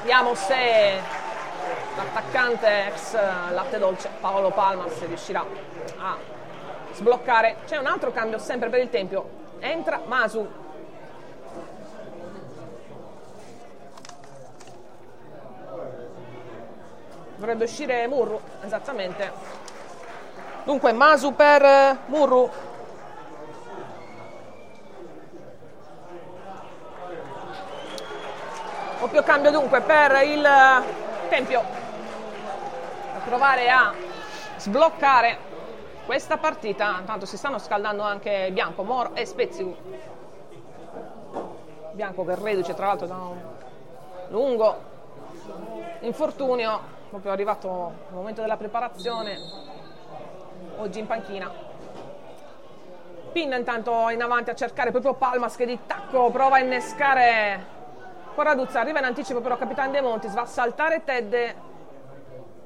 Vediamo 0.02 0.34
se 0.36 1.20
l'attaccante 2.04 2.88
ex 2.88 3.14
latte 3.52 3.78
dolce 3.78 4.10
Paolo 4.20 4.50
Palmas 4.50 5.06
riuscirà 5.06 5.46
a 6.00 6.18
sbloccare. 6.94 7.58
C'è 7.66 7.78
un 7.78 7.86
altro 7.86 8.12
cambio 8.12 8.40
sempre 8.40 8.70
per 8.70 8.80
il 8.80 8.90
Tempio. 8.90 9.40
Entra 9.60 10.02
Masu. 10.06 10.60
Dovrebbe 17.36 17.64
uscire 17.64 18.08
Murru, 18.08 18.40
esattamente. 18.64 19.32
Dunque 20.64 20.92
Masu 20.92 21.34
per 21.34 21.98
Murru. 22.08 22.50
Doppio 29.00 29.24
cambio 29.24 29.52
dunque 29.52 29.82
per 29.82 30.22
il 30.24 30.48
Tempio 31.28 31.81
provare 33.24 33.70
a 33.70 33.94
sbloccare 34.58 35.38
questa 36.06 36.38
partita. 36.38 36.98
Intanto 37.00 37.26
si 37.26 37.38
stanno 37.38 37.58
scaldando 37.58 38.04
anche 38.04 38.50
Bianco, 38.52 38.84
Moro 38.84 39.16
e 39.16 39.26
Spezziu. 39.26 39.76
Bianco 41.94 42.26
che 42.26 42.36
reduce 42.36 42.74
tra 42.74 42.88
l'altro 42.88 43.08
da 43.08 43.16
un 43.16 43.42
lungo 44.30 44.90
infortunio, 46.02 46.80
proprio 47.10 47.32
arrivato 47.32 47.94
il 48.10 48.16
momento 48.16 48.42
della 48.42 48.58
preparazione, 48.58 49.38
oggi 50.78 51.00
in 51.00 51.08
panchina. 51.08 51.70
Pinna 53.32 53.56
intanto 53.56 54.10
in 54.10 54.22
avanti 54.22 54.50
a 54.50 54.56
cercare 54.56 54.92
proprio 54.92 55.14
Palmas 55.14 55.56
che 55.56 55.66
di 55.66 55.80
tacco 55.86 56.30
prova 56.32 56.58
a 56.58 56.60
innescare 56.60 57.80
Corraduzza, 58.34 58.80
arriva 58.80 59.00
in 59.00 59.06
anticipo 59.06 59.42
però 59.42 59.58
Capitan 59.58 59.92
De 59.92 60.02
Montis, 60.02 60.34
va 60.34 60.42
a 60.42 60.46
saltare 60.46 61.04
Ted, 61.04 61.56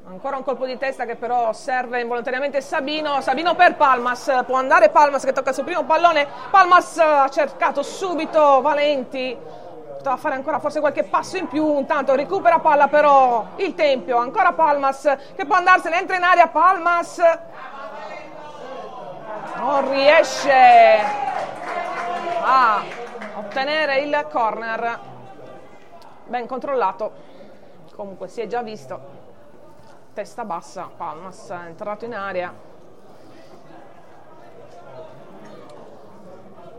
ancora 0.07 0.37
un 0.37 0.43
colpo 0.43 0.65
di 0.65 0.77
testa 0.77 1.05
che 1.05 1.15
però 1.15 1.51
serve 1.51 2.01
involontariamente 2.01 2.61
Sabino, 2.61 3.21
Sabino 3.21 3.55
per 3.55 3.75
Palmas, 3.75 4.43
può 4.45 4.57
andare 4.57 4.89
Palmas 4.89 5.23
che 5.23 5.31
tocca 5.31 5.49
il 5.49 5.55
suo 5.55 5.63
primo 5.63 5.83
pallone, 5.83 6.27
Palmas 6.51 6.97
ha 6.99 7.27
cercato 7.29 7.81
subito 7.81 8.61
Valenti, 8.61 9.35
poteva 9.97 10.17
fare 10.17 10.35
ancora 10.35 10.59
forse 10.59 10.79
qualche 10.79 11.03
passo 11.03 11.37
in 11.37 11.47
più, 11.47 11.79
intanto 11.79 12.13
recupera 12.13 12.59
palla 12.59 12.87
però 12.87 13.45
il 13.55 13.73
Tempio, 13.73 14.17
ancora 14.17 14.53
Palmas 14.53 15.15
che 15.35 15.45
può 15.45 15.55
andarsene, 15.55 15.99
entra 15.99 16.15
in 16.17 16.23
aria 16.23 16.47
Palmas. 16.47 17.21
Non 19.57 19.89
riesce 19.89 20.51
a 22.43 22.83
ottenere 23.37 23.99
il 24.01 24.27
corner. 24.29 24.99
Ben 26.25 26.45
controllato. 26.45 27.11
Comunque 27.95 28.27
si 28.27 28.41
è 28.41 28.47
già 28.47 28.61
visto 28.61 29.14
testa 30.15 30.45
bassa 30.45 30.89
Palmas 30.95 31.49
è 31.49 31.65
entrato 31.65 32.05
in 32.05 32.13
aria 32.13 32.53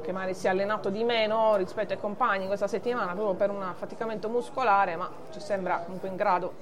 che 0.01 0.13
magari 0.13 0.33
si 0.33 0.47
è 0.47 0.51
allenato 0.51 0.89
di 0.89 1.05
meno 1.05 1.55
rispetto 1.57 1.93
ai 1.93 2.01
compagni 2.01 2.47
questa 2.47 2.67
settimana 2.67 3.13
proprio 3.13 3.35
per 3.35 3.51
un 3.51 3.63
affaticamento 3.63 4.31
muscolare 4.31 4.97
ma 4.97 5.11
ci 5.33 5.41
sembra 5.41 5.81
comunque 5.81 6.09
in 6.09 6.17
grado 6.17 6.55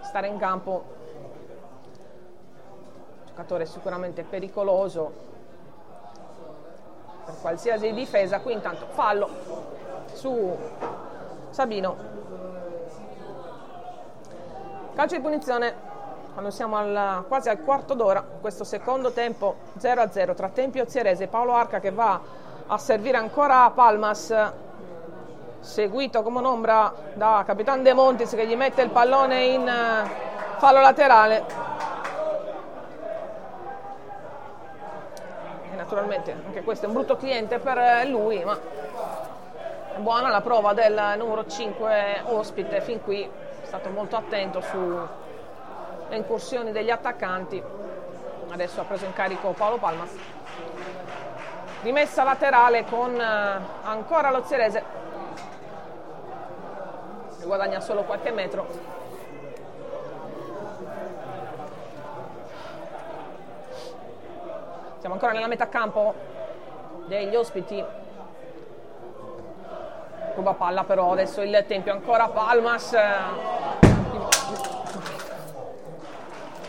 di 0.00 0.04
stare 0.04 0.26
in 0.26 0.36
campo 0.36 0.84
giocatore 3.26 3.64
sicuramente 3.64 4.24
pericoloso 4.24 5.12
per 7.24 7.34
qualsiasi 7.40 7.92
difesa. 7.92 8.40
Qui 8.40 8.52
intanto 8.52 8.86
fallo 8.90 9.28
su 10.12 10.56
Sabino. 11.50 12.23
Calcio 14.94 15.16
di 15.16 15.22
punizione 15.22 15.74
quando 16.34 16.52
siamo 16.52 16.76
al, 16.76 17.24
quasi 17.26 17.48
al 17.48 17.60
quarto 17.64 17.94
d'ora, 17.94 18.24
questo 18.40 18.62
secondo 18.62 19.10
tempo 19.10 19.56
0-0 19.76 20.36
tra 20.36 20.48
Tempio 20.50 20.84
e 20.84 20.88
Zierese. 20.88 21.26
Paolo 21.26 21.52
Arca 21.52 21.80
che 21.80 21.90
va 21.90 22.20
a 22.64 22.78
servire 22.78 23.16
ancora 23.16 23.68
Palmas, 23.74 24.32
seguito 25.58 26.22
come 26.22 26.38
un'ombra 26.38 26.94
da 27.14 27.42
Capitan 27.44 27.82
De 27.82 27.92
Montis 27.92 28.30
che 28.30 28.46
gli 28.46 28.54
mette 28.54 28.82
il 28.82 28.90
pallone 28.90 29.44
in 29.46 29.66
eh, 29.66 30.10
fallo 30.58 30.80
laterale. 30.80 31.72
naturalmente 35.74 36.34
anche 36.46 36.62
questo 36.62 36.84
è 36.84 36.88
un 36.88 36.94
brutto 36.94 37.16
cliente 37.16 37.58
per 37.58 37.76
eh, 37.76 38.06
lui, 38.06 38.42
ma 38.44 38.56
buona 39.96 40.28
la 40.28 40.40
prova 40.40 40.72
del 40.72 41.16
numero 41.18 41.44
5 41.46 42.22
ospite, 42.26 42.80
fin 42.80 43.02
qui 43.02 43.28
stato 43.74 43.90
molto 43.90 44.14
attento 44.14 44.60
sulle 44.60 45.08
incursioni 46.10 46.70
degli 46.70 46.90
attaccanti, 46.90 47.60
adesso 48.50 48.80
ha 48.80 48.84
preso 48.84 49.04
in 49.04 49.12
carico 49.12 49.50
Paolo 49.50 49.78
Palmas. 49.78 50.14
Rimessa 51.82 52.22
laterale 52.22 52.84
con 52.84 53.20
eh, 53.20 53.60
ancora 53.82 54.30
lo 54.30 54.44
Zerese, 54.44 54.84
guadagna 57.42 57.80
solo 57.80 58.04
qualche 58.04 58.30
metro. 58.30 58.66
Siamo 64.98 65.14
ancora 65.14 65.32
nella 65.32 65.48
metà 65.48 65.68
campo 65.68 66.14
degli 67.06 67.34
ospiti. 67.34 67.84
Ruba 70.36 70.54
palla 70.54 70.84
però 70.84 71.10
adesso 71.12 71.42
il 71.42 71.64
Tempio 71.66 71.92
ancora 71.92 72.28
Palmas. 72.28 72.96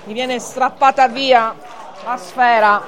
Gli 0.06 0.14
viene 0.14 0.40
strappata 0.40 1.08
via 1.08 1.54
la 2.06 2.18
sfera. 2.18 2.82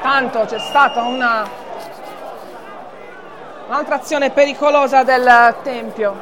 Tanto 0.00 0.44
c'è 0.44 0.58
stata 0.58 1.02
una 1.02 1.62
Un'altra 3.66 3.94
azione 3.94 4.30
pericolosa 4.30 5.02
del 5.04 5.56
Tempio. 5.62 6.14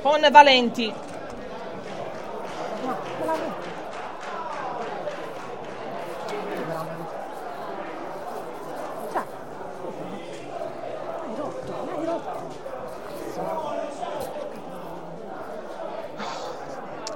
Con 0.00 0.26
Valenti. 0.30 0.94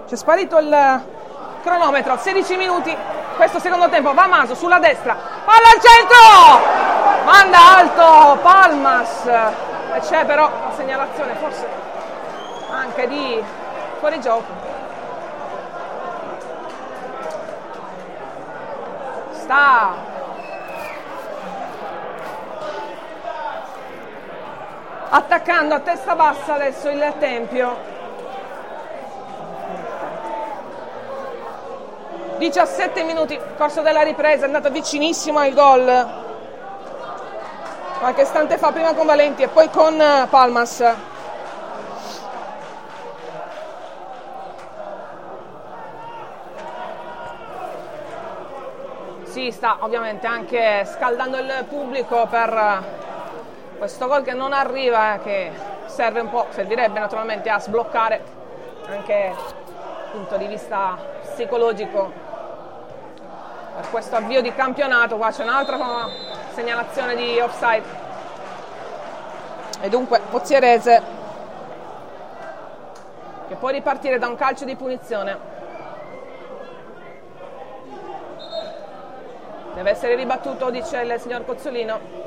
C'è 0.09 0.17
sparito 0.17 0.57
il 0.59 1.03
cronometro, 1.63 2.17
16 2.17 2.57
minuti, 2.57 2.97
questo 3.37 3.59
secondo 3.61 3.91
tempo, 3.91 4.15
va 4.15 4.27
Maso 4.27 4.55
sulla 4.55 4.79
destra, 4.79 5.15
palla 5.45 5.69
al 5.69 5.81
centro! 5.81 6.89
manda 7.29 7.77
alto 7.77 8.39
Palmas. 8.41 9.27
E 9.27 10.01
c'è 10.01 10.25
però 10.25 10.49
la 10.49 10.73
segnalazione 10.75 11.35
forse 11.35 11.67
anche 12.71 13.07
di 13.07 13.43
fuori 13.99 14.21
gioco 14.21 14.47
sta. 19.33 20.07
Attaccando 25.11 25.75
a 25.75 25.81
testa 25.81 26.15
bassa 26.15 26.55
adesso 26.55 26.89
il 26.91 27.15
Tempio 27.19 27.88
17 32.39 33.03
minuti, 33.03 33.39
corso 33.57 33.83
della 33.83 34.03
ripresa, 34.03 34.43
è 34.43 34.47
andato 34.47 34.71
vicinissimo 34.71 35.39
al 35.39 35.53
gol 35.53 36.27
qualche 37.99 38.23
istante 38.23 38.59
fa 38.59 38.71
prima 38.71 38.95
con 38.95 39.07
Valenti 39.07 39.43
e 39.43 39.49
poi 39.49 39.69
con 39.71 40.01
eh, 40.01 40.27
Palmas. 40.31 40.95
Si 49.25 49.51
sta 49.51 49.79
ovviamente 49.81 50.27
anche 50.27 50.85
scaldando 50.87 51.39
il 51.39 51.65
pubblico 51.69 52.27
per 52.31 52.53
eh, 52.53 53.77
questo 53.79 54.07
gol 54.07 54.23
che 54.23 54.33
non 54.33 54.53
arriva, 54.53 55.15
eh, 55.15 55.21
che 55.21 55.53
serve 55.87 56.21
un 56.21 56.31
po', 56.31 56.47
servirebbe 56.51 57.01
naturalmente 57.01 57.51
a 57.51 57.59
sbloccare 57.59 58.23
anche 58.89 59.35
dal 59.35 60.11
punto 60.13 60.37
di 60.37 60.47
vista 60.47 60.97
psicologico 61.23 62.28
per 63.79 63.91
questo 63.91 64.17
avvio 64.17 64.43
di 64.43 64.53
campionato. 64.53 65.17
Qua 65.17 65.31
c'è 65.31 65.45
un'altra 65.45 65.79
segnalazione 66.53 67.15
di 67.15 67.39
offside. 67.39 68.07
E 69.81 69.89
dunque 69.89 70.21
Pozzierese 70.29 71.17
che 73.47 73.55
può 73.55 73.69
ripartire 73.69 74.19
da 74.19 74.27
un 74.27 74.35
calcio 74.35 74.65
di 74.65 74.75
punizione. 74.75 75.57
Deve 79.75 79.91
essere 79.91 80.17
ribattuto, 80.17 80.71
dice 80.71 81.01
il 81.03 81.21
signor 81.21 81.45
Cozzolino. 81.45 82.27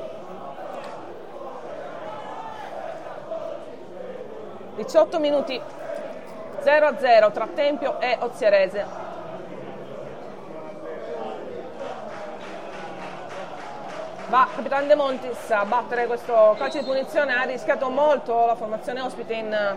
18 4.76 5.20
minuti 5.20 5.60
0-0 6.64 7.30
tra 7.30 7.46
Tempio 7.54 8.00
e 8.00 8.16
Ozierese. 8.20 9.11
Va 14.32 14.48
Capitano 14.54 14.86
De 14.86 14.94
Montis 14.94 15.50
a 15.50 15.66
battere 15.66 16.06
questo 16.06 16.54
calcio 16.56 16.78
di 16.78 16.84
punizione, 16.86 17.34
ha 17.34 17.42
rischiato 17.42 17.90
molto 17.90 18.46
la 18.46 18.54
formazione 18.54 19.02
ospite 19.02 19.34
in 19.34 19.52
eh, 19.52 19.76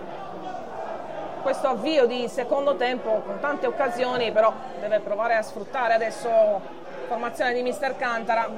questo 1.41 1.67
avvio 1.67 2.05
di 2.05 2.29
secondo 2.29 2.77
tempo 2.77 3.21
con 3.25 3.37
tante 3.41 3.67
occasioni, 3.67 4.31
però 4.31 4.53
deve 4.79 5.01
provare 5.01 5.35
a 5.35 5.41
sfruttare 5.41 5.93
adesso 5.93 6.29
la 6.29 7.05
formazione 7.05 7.51
di 7.51 7.63
Mister 7.63 7.97
Cantara. 7.97 8.49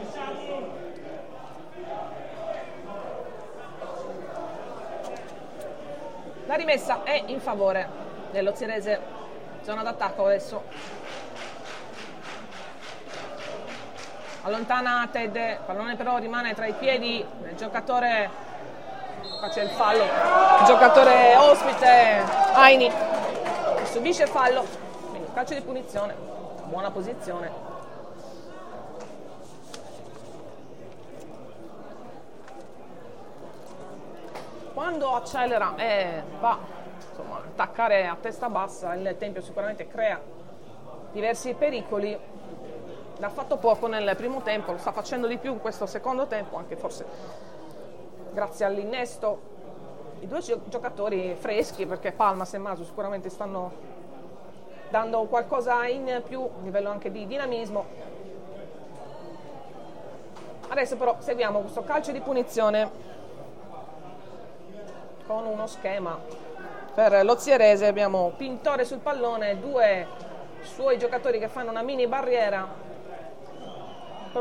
La 6.45 6.53
rimessa 6.53 7.01
è 7.01 7.23
in 7.25 7.39
favore 7.39 7.89
dello 8.29 8.53
Zirese, 8.53 8.99
zona 9.63 9.81
d'attacco 9.81 10.25
adesso 10.25 10.61
allontana 14.47 15.07
Ted, 15.11 15.59
pallone 15.65 15.95
però 15.97 16.17
rimane 16.17 16.53
tra 16.53 16.65
i 16.65 16.73
piedi 16.73 17.23
del 17.39 17.55
giocatore, 17.55 18.29
qua 19.39 19.49
c'è 19.49 19.63
il 19.63 19.69
fallo, 19.69 20.03
il 20.03 20.65
giocatore 20.65 21.35
ospite 21.35 22.23
Aini, 22.53 22.89
subisce 23.83 24.25
fallo, 24.25 24.65
quindi 25.09 25.27
calcio 25.33 25.53
di 25.53 25.61
punizione, 25.61 26.15
buona 26.65 26.89
posizione. 26.91 27.65
Quando 34.73 35.15
accelera 35.15 35.73
e 35.75 36.23
va 36.39 36.57
insomma, 37.09 37.37
attaccare 37.37 38.07
a 38.07 38.15
testa 38.21 38.47
bassa, 38.47 38.93
il 38.93 39.15
Tempio 39.17 39.41
sicuramente 39.41 39.87
crea 39.87 40.21
diversi 41.11 41.53
pericoli 41.53 42.17
l'ha 43.17 43.29
fatto 43.29 43.57
poco 43.57 43.87
nel 43.87 44.15
primo 44.15 44.41
tempo, 44.41 44.71
lo 44.71 44.77
sta 44.77 44.91
facendo 44.91 45.27
di 45.27 45.37
più 45.37 45.53
in 45.53 45.59
questo 45.59 45.85
secondo 45.85 46.27
tempo, 46.27 46.57
anche 46.57 46.75
forse 46.75 47.05
grazie 48.31 48.65
all'innesto. 48.65 49.55
I 50.19 50.27
due 50.27 50.41
giocatori 50.65 51.35
freschi, 51.35 51.85
perché 51.85 52.11
Palmas 52.11 52.53
e 52.53 52.57
Masu 52.57 52.83
sicuramente 52.83 53.29
stanno 53.29 53.71
dando 54.89 55.23
qualcosa 55.25 55.85
in 55.85 56.21
più, 56.27 56.41
a 56.41 56.63
livello 56.63 56.89
anche 56.89 57.11
di 57.11 57.27
dinamismo. 57.27 57.85
Adesso 60.69 60.97
però 60.97 61.17
seguiamo 61.19 61.59
questo 61.59 61.83
calcio 61.83 62.11
di 62.11 62.19
punizione 62.19 62.89
con 65.25 65.45
uno 65.45 65.67
schema 65.67 66.19
per 66.93 67.23
l'Ozierese. 67.23 67.85
Abbiamo 67.85 68.33
Pintore 68.35 68.85
sul 68.85 68.99
pallone, 68.99 69.59
due 69.59 70.07
suoi 70.61 70.97
giocatori 70.97 71.39
che 71.39 71.47
fanno 71.47 71.69
una 71.69 71.83
mini 71.83 72.07
barriera 72.07 72.85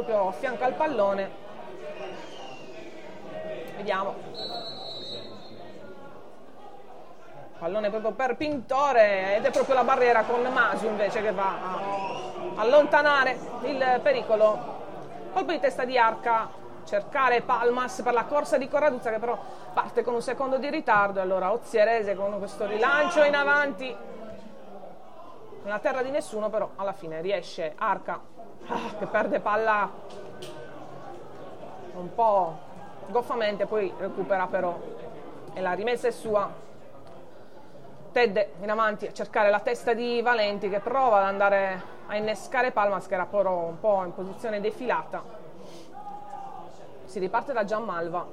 proprio 0.02 0.28
a 0.28 0.32
fianco 0.32 0.64
al 0.64 0.74
pallone. 0.74 1.30
Vediamo. 3.76 4.14
Pallone 7.58 7.88
proprio 7.88 8.12
per 8.12 8.36
Pintore 8.36 9.36
ed 9.36 9.44
è 9.46 9.50
proprio 9.50 9.74
la 9.74 9.84
barriera 9.84 10.24
con 10.24 10.42
Masu 10.52 10.86
invece 10.86 11.22
che 11.22 11.32
va 11.32 11.48
a 11.62 11.80
allontanare 12.56 13.38
il 13.62 14.00
pericolo. 14.02 14.74
Colpo 15.32 15.52
di 15.52 15.60
testa 15.60 15.84
di 15.84 15.96
Arca. 15.96 16.64
Cercare 16.84 17.42
Palmas 17.42 18.00
per 18.02 18.12
la 18.12 18.26
corsa 18.26 18.58
di 18.58 18.68
Corraduzza 18.68 19.10
che 19.10 19.18
però 19.18 19.36
parte 19.72 20.04
con 20.04 20.14
un 20.14 20.22
secondo 20.22 20.56
di 20.58 20.70
ritardo. 20.70 21.20
Allora 21.20 21.50
Ozierese 21.52 22.14
con 22.14 22.38
questo 22.38 22.66
rilancio 22.66 23.24
in 23.24 23.34
avanti. 23.34 23.96
Nella 25.64 25.78
terra 25.80 26.02
di 26.02 26.10
nessuno 26.10 26.48
però 26.48 26.70
alla 26.76 26.92
fine 26.92 27.20
riesce 27.20 27.72
Arca 27.76 28.34
ah, 28.66 28.96
che 28.98 29.06
perde 29.06 29.40
palla 29.40 29.90
un 31.94 32.14
po' 32.14 32.58
goffamente, 33.08 33.66
poi 33.66 33.92
recupera 33.96 34.46
però 34.46 34.78
e 35.56 35.62
la 35.62 35.72
rimessa 35.72 36.08
è 36.08 36.10
sua. 36.10 36.52
Ted 38.12 38.48
in 38.60 38.70
avanti 38.70 39.06
a 39.06 39.12
cercare 39.12 39.48
la 39.48 39.60
testa 39.60 39.94
di 39.94 40.20
Valenti 40.20 40.68
che 40.68 40.80
prova 40.80 41.16
ad 41.16 41.24
andare 41.24 41.82
a 42.08 42.16
innescare 42.16 42.72
Palmas 42.72 43.06
che 43.06 43.14
era 43.14 43.24
però 43.24 43.64
un 43.64 43.80
po' 43.80 44.04
in 44.04 44.12
posizione 44.12 44.60
defilata. 44.60 45.22
Si 47.04 47.18
riparte 47.18 47.54
da 47.54 47.64
Gianmalva. 47.64 48.26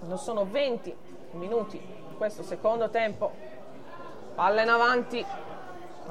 Non 0.00 0.16
sono 0.16 0.46
20 0.46 0.96
minuti 1.32 1.78
questo 2.16 2.42
secondo 2.42 2.88
tempo. 2.88 3.30
Palla 4.34 4.62
in 4.62 4.70
avanti 4.70 5.24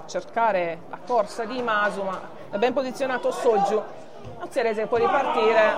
cercare 0.05 0.81
la 0.89 0.99
corsa 1.05 1.45
di 1.45 1.61
Masuma, 1.61 2.19
è 2.51 2.57
ben 2.57 2.73
posizionato 2.73 3.31
Soggiu, 3.31 3.81
Nazierese 4.39 4.85
può 4.87 4.97
ripartire, 4.97 5.75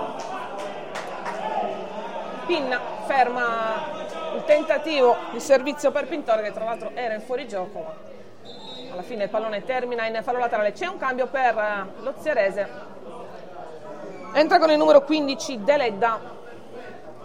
Pinna 2.46 2.80
ferma 3.06 3.98
il 4.34 4.44
tentativo 4.44 5.16
di 5.32 5.40
servizio 5.40 5.90
per 5.90 6.06
Pintore 6.06 6.42
che 6.42 6.52
tra 6.52 6.64
l'altro 6.64 6.90
era 6.94 7.14
in 7.14 7.20
fuorigioco, 7.20 8.08
alla 8.92 9.02
fine 9.02 9.24
il 9.24 9.30
pallone 9.30 9.64
termina 9.64 10.06
in 10.06 10.20
fallo 10.22 10.38
laterale, 10.38 10.72
c'è 10.72 10.86
un 10.86 10.98
cambio 10.98 11.26
per 11.26 11.56
eh, 11.56 12.02
l'Ozierese, 12.02 12.68
entra 14.32 14.58
con 14.58 14.70
il 14.70 14.78
numero 14.78 15.02
15 15.02 15.62
Deledda, 15.62 16.20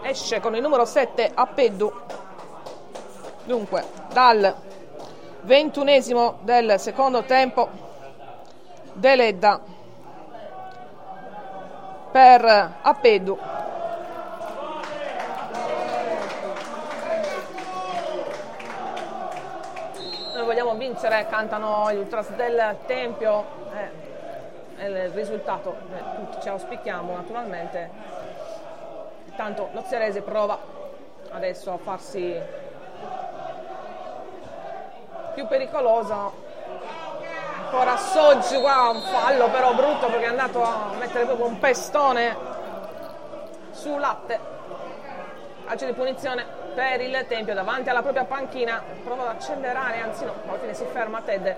esce 0.01 0.39
con 0.39 0.55
il 0.55 0.61
numero 0.61 0.85
7 0.85 1.31
Appeddu, 1.33 1.91
dunque 3.45 3.83
dal 4.11 4.55
ventunesimo 5.45 6.39
del 6.41 6.79
secondo 6.79 7.23
tempo 7.23 7.69
Deledda 8.93 9.61
per 12.11 12.73
Appedu 12.81 13.37
noi 20.33 20.45
vogliamo 20.45 20.75
vincere 20.75 21.27
cantano 21.29 21.91
gli 21.91 21.97
ultras 21.97 22.29
del 22.31 22.77
Tempio 22.85 23.45
eh, 23.73 24.87
il 24.87 25.09
risultato 25.11 25.75
eh, 25.93 26.31
tutti 26.31 26.45
lo 26.45 26.53
auspichiamo 26.53 27.15
naturalmente. 27.15 27.89
Intanto 29.25 29.69
lo 29.71 29.83
Zerese 29.87 30.21
prova 30.21 30.57
adesso 31.31 31.71
a 31.71 31.77
farsi 31.77 32.37
più 35.35 35.45
pericolosa 35.47 36.31
ancora 37.75 37.97
Soggi 37.97 38.57
qua 38.61 38.89
un 38.89 39.01
fallo 39.01 39.49
però 39.49 39.73
brutto 39.73 40.07
perché 40.07 40.23
è 40.23 40.29
andato 40.29 40.63
a 40.63 40.91
mettere 40.97 41.25
proprio 41.25 41.47
un 41.47 41.59
pestone 41.59 42.37
su 43.71 43.97
Latte. 43.97 44.53
Calcio 45.65 45.85
di 45.85 45.91
punizione 45.91 46.45
per 46.73 47.01
il 47.01 47.25
Tempio 47.27 47.53
davanti 47.53 47.89
alla 47.89 48.01
propria 48.01 48.23
panchina. 48.23 48.81
Prova 49.03 49.23
ad 49.23 49.35
accelerare 49.35 49.99
anzi 49.99 50.23
no 50.23 50.33
alla 50.47 50.57
fine 50.57 50.73
si 50.73 50.85
ferma 50.91 51.21
Ted 51.21 51.55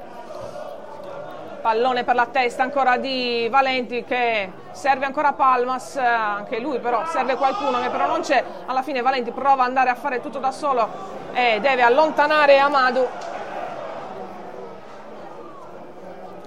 pallone 1.68 2.06
per 2.06 2.16
la 2.16 2.28
testa 2.28 2.63
ancora 2.63 2.96
di 2.96 3.48
Valenti 3.52 4.06
che 4.06 4.50
serve 4.72 5.06
ancora 5.06 5.34
Palmas. 5.34 5.98
Anche 5.98 6.60
lui 6.60 6.80
però 6.80 7.06
serve 7.08 7.36
qualcuno 7.36 7.82
che 7.82 7.90
però 7.90 8.08
non 8.08 8.22
c'è. 8.22 8.42
Alla 8.66 8.82
fine 8.82 9.02
Valenti 9.02 9.32
prova 9.32 9.63
ad 9.63 9.68
andare 9.68 9.90
a 9.90 9.96
fare 9.96 10.22
tutto 10.22 10.40
da 10.40 10.52
solo 10.52 10.88
e 11.34 11.60
deve 11.60 11.82
allontanare 11.82 12.58
Amadu 12.58 13.06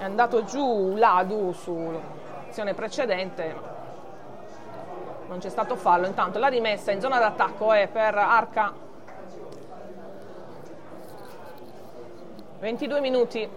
è 0.00 0.04
andato 0.04 0.44
giù 0.44 0.94
Ladu 0.96 1.52
sull'azione 1.52 2.72
precedente. 2.72 3.54
Non 5.28 5.40
c'è 5.40 5.50
stato 5.50 5.76
fallo. 5.76 6.06
Intanto 6.06 6.38
la 6.38 6.48
rimessa 6.48 6.90
in 6.90 7.02
zona 7.02 7.18
d'attacco 7.18 7.70
è 7.74 7.86
per 7.86 8.14
Arca. 8.16 8.72
22 12.60 13.00
minuti 13.00 13.48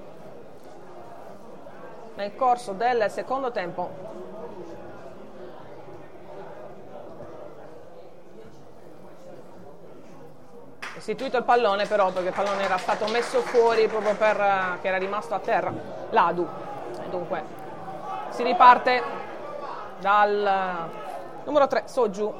nel 2.16 2.36
corso 2.36 2.74
del 2.74 3.10
secondo 3.10 3.52
tempo 3.52 3.90
istituito 11.04 11.36
il 11.36 11.44
pallone 11.44 11.86
però 11.86 12.12
perché 12.12 12.30
il 12.30 12.34
pallone 12.34 12.64
era 12.64 12.78
stato 12.78 13.06
messo 13.08 13.42
fuori 13.42 13.88
proprio 13.90 14.16
per 14.16 14.40
uh, 14.40 14.82
che 14.82 14.88
era 14.88 14.98
rimasto 14.98 15.36
a 15.36 15.40
terra. 15.40 15.72
l'Adu. 16.12 16.48
Dunque 17.10 17.44
si 18.30 18.42
riparte 18.42 19.04
dal 20.00 20.90
uh, 20.90 21.46
numero 21.46 21.68
3 21.68 21.84
Soggiù. 21.88 22.34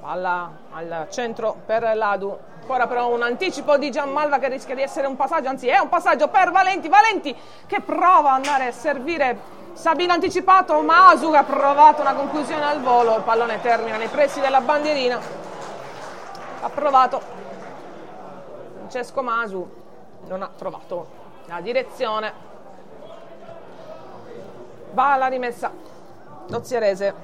Palla 0.00 0.50
al 0.72 1.06
centro 1.10 1.54
per 1.66 1.94
l'Adu. 1.94 2.34
Ancora 2.60 2.86
però 2.86 3.12
un 3.12 3.22
anticipo 3.22 3.76
di 3.76 3.90
Gianmalva 3.90 4.38
che 4.38 4.48
rischia 4.48 4.74
di 4.74 4.80
essere 4.80 5.06
un 5.06 5.16
passaggio 5.16 5.48
anzi 5.50 5.68
è 5.68 5.78
un 5.78 5.90
passaggio 5.90 6.28
per 6.28 6.50
Valenti. 6.50 6.88
Valenti 6.88 7.36
che 7.66 7.80
prova 7.82 8.30
ad 8.30 8.36
andare 8.36 8.68
a 8.68 8.72
servire 8.72 9.58
Sabino 9.74 10.14
anticipato 10.14 10.80
Masu 10.80 11.30
ha 11.32 11.44
provato 11.44 12.00
una 12.00 12.14
conclusione 12.14 12.64
al 12.64 12.80
volo. 12.80 13.16
Il 13.16 13.22
pallone 13.22 13.60
termina 13.60 13.98
nei 13.98 14.08
pressi 14.08 14.40
della 14.40 14.62
bandierina 14.62 15.49
ha 16.60 16.68
provato 16.68 17.20
Francesco 18.90 19.22
Masu 19.22 19.70
non 20.26 20.42
ha 20.42 20.50
trovato 20.56 21.06
la 21.46 21.60
direzione. 21.60 22.32
Va 24.92 25.12
alla 25.12 25.28
rimessa. 25.28 25.72
Dozierese 26.46 27.14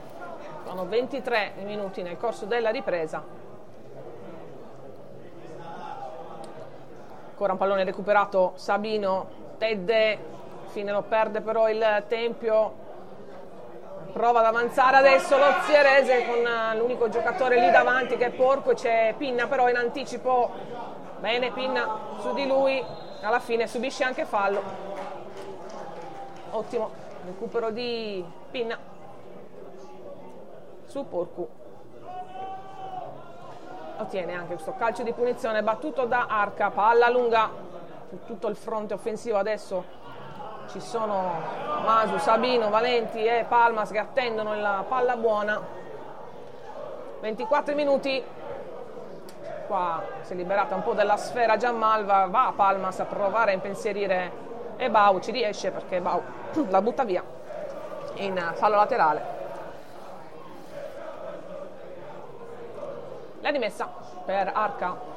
sono 0.64 0.86
23 0.86 1.54
minuti 1.64 2.02
nel 2.02 2.16
corso 2.16 2.44
della 2.44 2.70
ripresa. 2.70 3.22
Ancora 7.30 7.52
un 7.52 7.58
pallone 7.58 7.84
recuperato. 7.84 8.52
Sabino 8.54 9.44
Tedde 9.58 10.34
fine 10.68 10.92
lo 10.92 11.02
perde 11.02 11.40
però 11.40 11.68
il 11.68 12.04
Tempio 12.06 12.84
prova 14.16 14.38
ad 14.38 14.46
avanzare 14.46 14.96
adesso 14.96 15.36
lo 15.36 15.44
Zierese 15.66 16.24
con 16.24 16.38
eh, 16.38 16.74
l'unico 16.78 17.10
giocatore 17.10 17.60
lì 17.60 17.70
davanti 17.70 18.16
che 18.16 18.26
è 18.26 18.30
Porco 18.30 18.72
c'è 18.72 19.14
Pinna 19.18 19.46
però 19.46 19.68
in 19.68 19.76
anticipo 19.76 20.50
bene 21.18 21.52
Pinna 21.52 21.98
su 22.20 22.32
di 22.32 22.46
lui 22.46 22.82
alla 23.20 23.40
fine 23.40 23.66
subisce 23.66 24.04
anche 24.04 24.24
fallo. 24.24 24.62
Ottimo 26.52 26.90
recupero 27.26 27.70
di 27.70 28.24
Pinna. 28.50 28.78
Su 30.86 31.06
Porcu. 31.06 31.46
Ottiene 33.98 34.32
anche 34.32 34.54
questo 34.54 34.74
calcio 34.78 35.02
di 35.02 35.12
punizione 35.12 35.62
battuto 35.62 36.06
da 36.06 36.26
Arca 36.26 36.70
palla 36.70 37.10
lunga 37.10 37.50
su 38.08 38.20
tutto 38.24 38.48
il 38.48 38.56
fronte 38.56 38.94
offensivo 38.94 39.36
adesso 39.36 40.05
ci 40.68 40.80
sono 40.80 41.40
Masu, 41.82 42.18
Sabino, 42.18 42.68
Valenti 42.68 43.24
e 43.24 43.44
Palmas 43.48 43.90
che 43.90 43.98
attendono 43.98 44.54
la 44.54 44.84
palla 44.86 45.16
buona. 45.16 45.60
24 47.20 47.74
minuti. 47.74 48.22
Qua 49.66 50.02
si 50.22 50.32
è 50.32 50.36
liberata 50.36 50.74
un 50.74 50.82
po' 50.82 50.94
della 50.94 51.16
sfera 51.16 51.56
Giammalva. 51.56 52.26
Va 52.26 52.52
Palmas 52.54 53.00
a 53.00 53.04
provare 53.04 53.52
a 53.52 53.54
impensierire 53.54 54.44
e 54.76 54.90
Bau 54.90 55.20
ci 55.20 55.30
riesce 55.30 55.70
perché 55.70 56.00
Bau 56.00 56.22
la 56.68 56.82
butta 56.82 57.04
via 57.04 57.22
in 58.14 58.52
fallo 58.54 58.76
laterale. 58.76 59.34
La 63.40 63.50
rimessa 63.50 63.88
per 64.24 64.50
Arca 64.52 65.15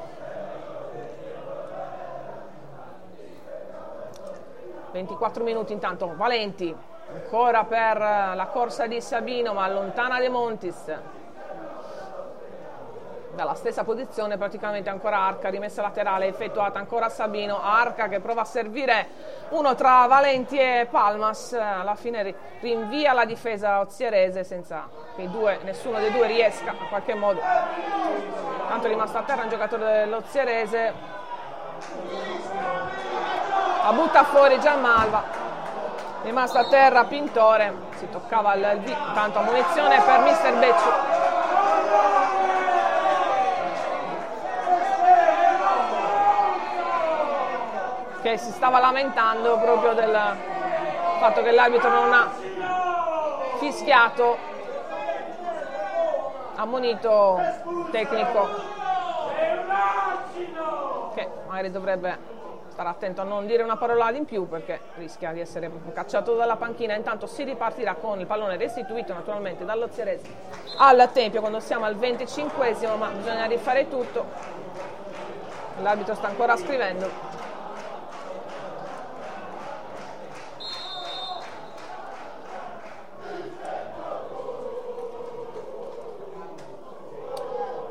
24 4.92 5.44
minuti 5.44 5.72
intanto 5.72 6.12
Valenti 6.16 6.74
ancora 7.12 7.64
per 7.64 7.98
la 7.98 8.48
corsa 8.52 8.86
di 8.86 9.00
Sabino 9.00 9.52
ma 9.52 9.64
allontana 9.64 10.18
De 10.18 10.28
Montis. 10.28 10.98
Dalla 13.32 13.54
stessa 13.54 13.84
posizione 13.84 14.36
praticamente 14.36 14.90
ancora 14.90 15.18
Arca 15.18 15.48
rimessa 15.48 15.82
laterale 15.82 16.26
effettuata 16.26 16.78
ancora 16.78 17.08
Sabino. 17.08 17.62
Arca 17.62 18.08
che 18.08 18.20
prova 18.20 18.42
a 18.42 18.44
servire 18.44 19.06
uno 19.50 19.74
tra 19.76 20.06
Valenti 20.06 20.58
e 20.58 20.88
Palmas. 20.90 21.52
Alla 21.52 21.94
fine 21.94 22.34
rinvia 22.60 23.12
la 23.12 23.24
difesa 23.24 23.80
ozierese 23.80 24.42
senza 24.42 24.88
che 25.14 25.30
due, 25.30 25.60
nessuno 25.62 25.98
dei 26.00 26.10
due 26.10 26.26
riesca 26.26 26.72
in 26.72 26.88
qualche 26.88 27.14
modo. 27.14 27.40
Tanto 28.68 28.86
è 28.86 28.90
rimasto 28.90 29.18
a 29.18 29.22
terra 29.22 29.42
un 29.42 29.48
giocatore 29.48 29.84
dell'ozierese 29.84 30.92
la 33.82 33.92
butta 33.92 34.24
fuori 34.24 34.60
Gianmalva 34.60 35.22
rimasto 36.22 36.58
a 36.58 36.64
terra 36.68 37.04
Pintore. 37.04 37.88
Si 37.96 38.08
toccava 38.10 38.54
il 38.54 38.80
D 38.84 38.94
tanto 39.14 39.40
munizione 39.40 40.00
per 40.02 40.20
mister 40.20 40.54
Becciu 40.54 40.90
che 48.22 48.36
si 48.36 48.50
stava 48.50 48.78
lamentando 48.78 49.56
proprio 49.58 49.94
del 49.94 50.36
fatto 51.18 51.42
che 51.42 51.50
l'arbitro 51.50 51.88
non 51.88 52.12
ha 52.12 52.30
fischiato 53.58 54.36
ammonito 56.56 57.40
tecnico 57.90 58.48
che 61.14 61.28
magari 61.46 61.70
dovrebbe 61.70 62.29
stare 62.80 62.88
attento 62.96 63.20
a 63.20 63.24
non 63.24 63.44
dire 63.44 63.62
una 63.62 63.76
parola 63.76 64.10
in 64.12 64.24
più 64.24 64.48
perché 64.48 64.80
rischia 64.96 65.32
di 65.32 65.40
essere 65.40 65.70
cacciato 65.92 66.34
dalla 66.34 66.56
panchina. 66.56 66.94
Intanto 66.94 67.26
si 67.26 67.44
ripartirà 67.44 67.94
con 67.94 68.18
il 68.18 68.26
pallone 68.26 68.56
restituito 68.56 69.12
naturalmente 69.12 69.66
dall'Ozierese 69.66 70.24
al 70.78 71.10
Tempio 71.12 71.40
quando 71.40 71.60
siamo 71.60 71.84
al 71.84 71.96
25 71.96 72.74
ma 72.96 73.08
bisogna 73.08 73.44
rifare 73.44 73.86
tutto. 73.90 74.24
L'arbitro 75.82 76.14
sta 76.14 76.28
ancora 76.28 76.56
scrivendo. 76.56 77.10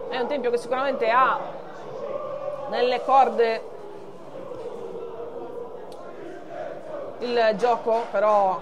È 0.10 0.18
un 0.18 0.28
tempio 0.28 0.50
che 0.50 0.58
sicuramente 0.58 1.08
ha 1.12 1.40
nelle 2.70 3.04
corde 3.04 3.78
il 7.20 7.54
gioco, 7.56 8.06
però 8.12 8.60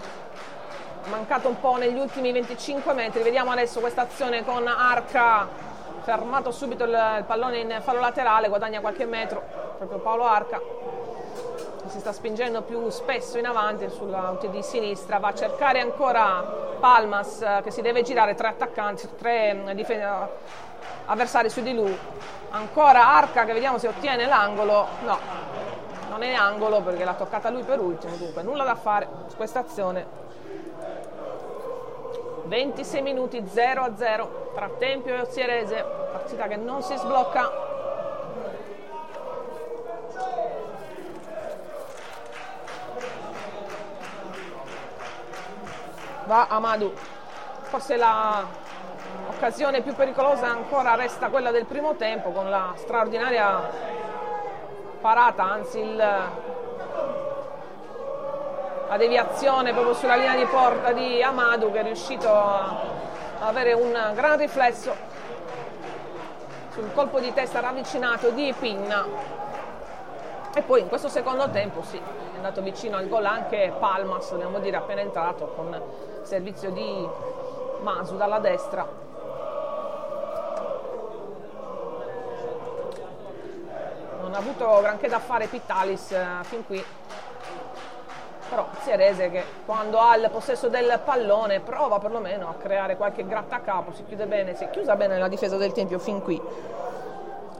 mancato 1.09 1.47
un 1.47 1.59
po' 1.59 1.75
negli 1.77 1.97
ultimi 1.97 2.31
25 2.31 2.93
metri. 2.93 3.23
Vediamo 3.23 3.51
adesso 3.51 3.79
questa 3.79 4.01
azione 4.01 4.43
con 4.43 4.67
Arca, 4.67 5.47
fermato 6.01 6.51
subito 6.51 6.83
il 6.83 7.23
pallone 7.25 7.59
in 7.59 7.79
fallo 7.81 7.99
laterale, 7.99 8.49
guadagna 8.49 8.79
qualche 8.79 9.05
metro, 9.05 9.41
proprio 9.77 9.99
Paolo 9.99 10.25
Arca 10.25 10.61
si 11.87 11.99
sta 11.99 12.11
spingendo 12.11 12.63
più 12.63 12.89
spesso 12.89 13.37
in 13.37 13.45
avanti 13.45 13.89
sulla 13.89 14.37
di 14.49 14.61
sinistra, 14.61 15.19
va 15.19 15.29
a 15.29 15.33
cercare 15.33 15.79
ancora 15.79 16.43
Palmas 16.81 17.61
che 17.63 17.71
si 17.71 17.81
deve 17.81 18.01
girare 18.01 18.35
tre 18.35 18.47
attaccanti, 18.49 19.07
tre 19.17 19.71
difensori 19.73 20.29
avversari 21.05 21.49
su 21.49 21.61
di 21.61 21.73
lui. 21.73 21.97
Ancora 22.49 23.07
Arca 23.07 23.45
che 23.45 23.53
vediamo 23.53 23.77
se 23.77 23.87
ottiene 23.87 24.25
l'angolo. 24.25 24.87
No, 25.03 25.17
non 26.17 26.27
è 26.27 26.33
angolo 26.33 26.81
perché 26.81 27.03
l'ha 27.03 27.13
toccata 27.13 27.51
lui 27.51 27.61
per 27.61 27.79
ultimo. 27.79 28.15
Dunque, 28.15 28.41
nulla 28.41 28.63
da 28.63 28.75
fare 28.75 29.07
su 29.27 29.35
questa 29.35 29.59
azione. 29.59 30.25
26 32.45 33.01
minuti 33.03 33.45
0 33.47 33.83
a 33.83 33.95
0 33.95 34.51
tra 34.55 34.67
Tempio 34.79 35.13
e 35.13 35.21
Ozierese, 35.21 35.85
partita 36.11 36.47
che 36.47 36.55
non 36.55 36.81
si 36.81 36.95
sblocca. 36.97 37.65
Va 46.25 46.47
Amadu, 46.47 46.91
forse 47.61 47.95
la 47.95 48.65
L'occasione 49.29 49.81
più 49.81 49.93
pericolosa 49.93 50.47
ancora 50.47 50.95
resta 50.95 51.29
quella 51.29 51.51
del 51.51 51.65
primo 51.65 51.95
tempo 51.95 52.31
con 52.31 52.49
la 52.49 52.73
straordinaria 52.75 53.69
parata, 54.99 55.43
anzi 55.43 55.79
il, 55.79 55.95
la 58.87 58.97
deviazione 58.97 59.73
proprio 59.73 59.93
sulla 59.93 60.15
linea 60.15 60.35
di 60.35 60.45
porta 60.45 60.91
di 60.91 61.21
Amadu 61.21 61.71
che 61.71 61.79
è 61.79 61.83
riuscito 61.83 62.29
a 62.29 62.75
avere 63.39 63.73
un 63.73 63.91
gran 64.13 64.37
riflesso 64.37 64.95
sul 66.71 66.91
colpo 66.93 67.19
di 67.19 67.33
testa 67.33 67.59
ravvicinato 67.59 68.29
di 68.31 68.53
Pinna. 68.57 69.05
E 70.53 70.61
poi 70.61 70.81
in 70.81 70.87
questo 70.87 71.07
secondo 71.07 71.49
tempo 71.49 71.83
sì, 71.83 71.97
è 71.97 72.35
andato 72.35 72.61
vicino 72.61 72.97
al 72.97 73.07
gol 73.07 73.25
anche 73.25 73.73
Palmas, 73.77 74.31
dobbiamo 74.31 74.59
dire 74.59 74.77
appena 74.77 75.01
entrato 75.01 75.53
con 75.55 75.79
servizio 76.23 76.71
di 76.71 77.07
Masu 77.81 78.15
dalla 78.15 78.39
destra 78.39 79.06
ha 84.33 84.37
avuto 84.37 84.79
granché 84.81 85.07
da 85.07 85.19
fare 85.19 85.47
Pittalis 85.47 86.11
eh, 86.11 86.25
fin 86.43 86.65
qui 86.65 86.83
però 88.49 88.67
Sierese 88.81 89.29
che 89.29 89.43
quando 89.65 89.99
ha 89.99 90.15
il 90.15 90.29
possesso 90.31 90.69
del 90.69 91.01
pallone 91.03 91.59
prova 91.59 91.99
perlomeno 91.99 92.47
a 92.47 92.53
creare 92.53 92.95
qualche 92.95 93.25
grattacapo, 93.25 93.91
si 93.91 94.05
chiude 94.05 94.25
bene, 94.25 94.55
si 94.55 94.63
è 94.63 94.69
chiusa 94.69 94.95
bene 94.95 95.17
la 95.17 95.27
difesa 95.27 95.57
del 95.57 95.73
Tempio 95.73 95.99
fin 95.99 96.21
qui. 96.21 96.41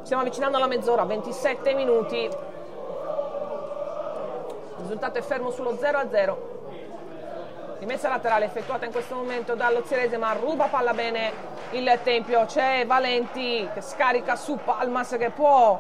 Stiamo 0.04 0.22
avvicinando 0.22 0.56
alla 0.58 0.68
mezz'ora, 0.68 1.04
27 1.04 1.74
minuti. 1.74 2.16
Il 2.16 2.36
risultato 4.78 5.18
è 5.18 5.22
fermo 5.22 5.52
sullo 5.52 5.74
0-0. 5.74 6.36
Rimessa 7.80 8.08
laterale 8.08 8.46
effettuata 8.46 8.86
in 8.86 8.92
questo 8.92 9.16
momento 9.16 9.56
dallo 9.56 9.84
Zierese, 9.86 10.18
ma 10.18 10.32
ruba 10.34 10.68
palla 10.68 10.94
bene 10.94 11.32
il 11.72 12.00
Tempio. 12.04 12.46
C'è 12.46 12.86
Valenti 12.86 13.68
che 13.74 13.82
scarica 13.82 14.38
su 14.38 14.58
Palmas 14.64 15.18
che 15.20 15.32
può 15.32 15.78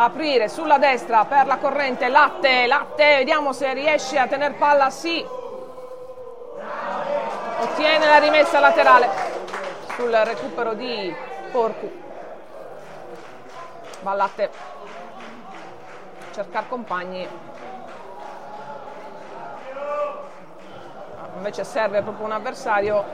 aprire 0.00 0.48
sulla 0.48 0.78
destra 0.78 1.24
per 1.24 1.46
la 1.46 1.56
corrente 1.56 2.06
Latte, 2.08 2.66
Latte, 2.68 3.16
vediamo 3.16 3.52
se 3.52 3.72
riesce 3.72 4.16
a 4.16 4.28
tenere 4.28 4.54
palla, 4.54 4.90
sì, 4.90 5.26
ottiene 7.60 8.06
la 8.06 8.18
rimessa 8.18 8.60
laterale 8.60 9.08
sul 9.96 10.12
recupero 10.12 10.74
di 10.74 11.12
Porcu, 11.50 11.90
va 14.02 14.14
Latte, 14.14 14.50
cercare 16.32 16.66
compagni, 16.68 17.28
invece 21.34 21.64
serve 21.64 22.02
proprio 22.02 22.24
un 22.24 22.32
avversario, 22.32 23.04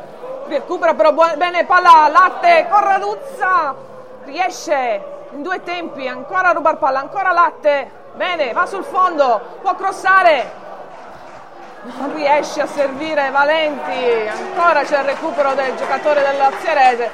recupera 0.49 0.92
però 0.92 1.12
bene 1.12 1.64
palla, 1.64 2.09
Latte, 2.09 2.66
Corraduzza, 2.68 3.75
riesce 4.25 5.13
in 5.35 5.42
due 5.42 5.62
tempi, 5.62 6.07
ancora 6.07 6.53
rubar 6.53 6.79
palla, 6.79 7.01
ancora 7.01 7.33
latte, 7.33 7.90
bene, 8.14 8.53
va 8.53 8.66
sul 8.66 8.85
fondo, 8.85 9.59
può 9.61 9.75
crossare, 9.75 10.62
non 11.83 12.14
riesce 12.14 12.61
a 12.61 12.66
servire 12.66 13.31
Valenti, 13.31 14.29
ancora 14.29 14.85
c'è 14.85 15.01
il 15.01 15.05
recupero 15.05 15.55
del 15.55 15.75
giocatore 15.75 16.23
dell'Azierese, 16.23 17.11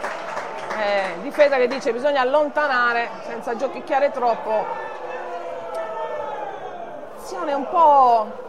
eh, 0.79 1.15
difesa 1.23 1.57
che 1.57 1.67
dice 1.67 1.93
bisogna 1.93 2.21
allontanare 2.21 3.09
senza 3.27 3.57
giochicchiare 3.57 4.11
troppo, 4.11 4.67
azione 7.17 7.55
un 7.55 7.69
po' 7.69 8.49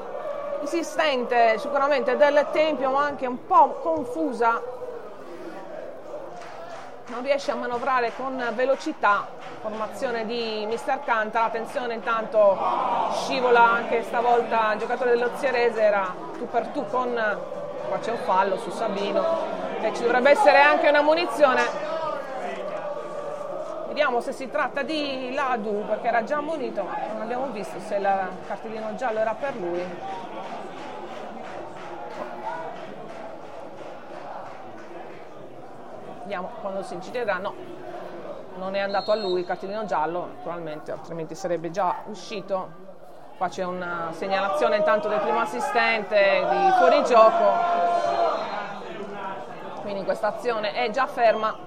insistente 0.61 1.57
sicuramente 1.59 2.17
del 2.17 2.45
Tempio 2.51 2.91
ma 2.91 3.05
anche 3.05 3.25
un 3.25 3.45
po' 3.45 3.79
confusa 3.81 4.61
non 7.11 7.21
riesce 7.23 7.51
a 7.51 7.55
manovrare 7.55 8.13
con 8.15 8.41
velocità 8.55 9.27
formazione 9.59 10.25
di 10.25 10.65
Mister 10.67 11.03
Canta. 11.03 11.43
Attenzione 11.43 11.93
intanto 11.93 12.57
scivola 13.11 13.69
anche 13.69 14.01
stavolta 14.03 14.71
il 14.73 14.79
giocatore 14.79 15.11
dello 15.11 15.29
Zierese 15.35 15.81
era 15.81 16.15
tu 16.37 16.47
per 16.49 16.67
tu 16.67 16.87
con 16.87 17.13
qua 17.87 17.99
c'è 17.99 18.11
un 18.11 18.17
fallo 18.19 18.57
su 18.57 18.71
Sabino 18.71 19.23
e 19.81 19.93
ci 19.93 20.03
dovrebbe 20.03 20.31
essere 20.31 20.61
anche 20.61 20.87
una 20.87 21.01
munizione. 21.01 21.89
Vediamo 23.87 24.21
se 24.21 24.31
si 24.31 24.49
tratta 24.49 24.81
di 24.81 25.33
Ladu 25.33 25.85
perché 25.85 26.07
era 26.07 26.23
già 26.23 26.37
ammonito 26.37 26.81
ma 26.83 26.95
non 27.11 27.21
abbiamo 27.23 27.47
visto 27.47 27.77
se 27.85 27.95
il 27.95 28.09
cartellino 28.47 28.95
giallo 28.95 29.19
era 29.19 29.35
per 29.37 29.53
lui 29.57 29.85
vediamo 36.31 36.51
quando 36.61 36.81
si 36.81 36.93
inciderà 36.93 37.39
no 37.39 37.53
non 38.55 38.73
è 38.75 38.79
andato 38.79 39.11
a 39.11 39.15
lui 39.15 39.41
il 39.41 39.45
cartellino 39.45 39.83
giallo 39.83 40.27
naturalmente 40.27 40.91
altrimenti 40.93 41.35
sarebbe 41.35 41.71
già 41.71 42.03
uscito. 42.05 42.89
Qua 43.37 43.49
c'è 43.49 43.63
una 43.63 44.09
segnalazione 44.11 44.77
intanto 44.77 45.07
del 45.07 45.19
primo 45.19 45.39
assistente 45.39 46.45
di 46.47 46.71
fuorigioco. 46.77 47.53
Quindi 49.81 50.03
questa 50.03 50.27
azione 50.27 50.73
è 50.73 50.91
già 50.91 51.07
ferma. 51.07 51.57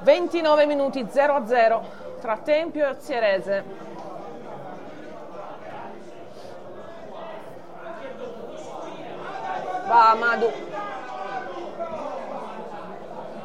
29 0.00 0.66
minuti 0.66 1.06
0 1.10 1.34
a 1.34 1.46
0 1.46 1.84
tra 2.20 2.38
Tempio 2.38 2.86
e 2.86 2.88
Ozierese. 2.88 3.89
Va 9.90 10.14
Madu 10.14 10.48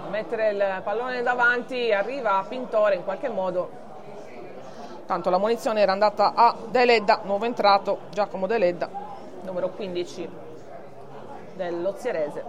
a 0.05 0.09
mettere 0.09 0.51
il 0.51 0.81
pallone 0.83 1.23
davanti, 1.23 1.91
arriva 1.91 2.45
Pintore 2.47 2.93
in 2.93 3.03
qualche 3.03 3.29
modo. 3.29 3.67
Tanto 5.07 5.31
la 5.31 5.39
munizione 5.39 5.81
era 5.81 5.93
andata 5.93 6.33
a 6.35 6.55
Deledda, 6.67 7.21
nuovo 7.23 7.45
entrato 7.45 8.01
Giacomo 8.11 8.45
Deledda, 8.45 8.87
numero 9.41 9.69
15 9.69 10.29
dell'Ozierese. 11.55 12.43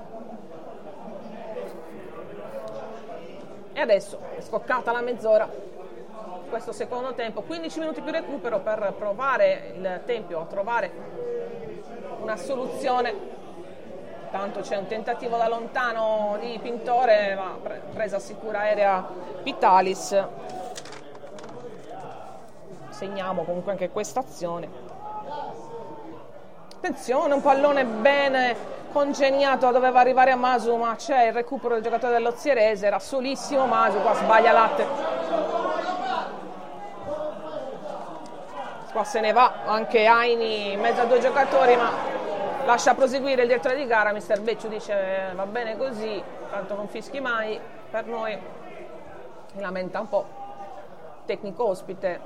E 3.72 3.80
adesso 3.80 4.18
è 4.36 4.42
scoccata 4.42 4.92
la 4.92 5.00
mezz'ora, 5.00 5.48
questo 6.50 6.72
secondo 6.72 7.14
tempo, 7.14 7.40
15 7.40 7.78
minuti 7.78 8.02
più 8.02 8.12
recupero 8.12 8.58
per 8.60 8.92
provare 8.98 9.72
il 9.74 10.02
Tempio 10.04 10.40
a 10.40 10.44
trovare 10.44 10.92
una 12.20 12.36
soluzione. 12.36 13.35
Tanto 14.36 14.60
c'è 14.60 14.76
un 14.76 14.86
tentativo 14.86 15.38
da 15.38 15.48
lontano 15.48 16.36
di 16.38 16.58
Pintore, 16.60 17.34
ma 17.36 17.56
presa 17.94 18.18
sicura 18.18 18.58
aerea 18.58 19.02
Vitalis. 19.42 20.24
Segniamo 22.90 23.44
comunque 23.44 23.72
anche 23.72 23.88
questa 23.88 24.20
azione. 24.20 24.68
Attenzione, 26.76 27.32
un 27.32 27.40
pallone 27.40 27.86
bene 27.86 28.56
congegnato 28.92 29.70
doveva 29.70 30.00
arrivare 30.00 30.32
a 30.32 30.36
Masu 30.36 30.76
ma 30.76 30.94
c'è 30.96 31.28
il 31.28 31.32
recupero 31.32 31.72
del 31.74 31.82
giocatore 31.82 32.12
dell'Ozierese 32.12 32.86
era 32.86 32.98
solissimo 32.98 33.66
Masu 33.66 34.00
qua 34.00 34.14
sbaglia 34.14 34.52
latte 34.52 34.86
qua 38.92 39.04
se 39.04 39.20
ne 39.20 39.32
va 39.32 39.52
anche 39.66 40.06
Aini 40.06 40.72
in 40.72 40.80
mezzo 40.80 41.02
a 41.02 41.04
due 41.04 41.18
giocatori 41.18 41.76
ma 41.76 42.15
lascia 42.66 42.94
proseguire 42.94 43.42
il 43.42 43.48
direttore 43.48 43.76
di 43.76 43.86
gara 43.86 44.12
mister 44.12 44.40
Becciu 44.40 44.68
dice 44.68 45.30
va 45.34 45.46
bene 45.46 45.76
così 45.76 46.22
tanto 46.50 46.74
non 46.74 46.88
fischi 46.88 47.20
mai 47.20 47.58
per 47.90 48.06
noi 48.06 48.38
lamenta 49.54 50.00
un 50.00 50.08
po' 50.08 50.26
tecnico 51.24 51.68
ospite 51.68 52.20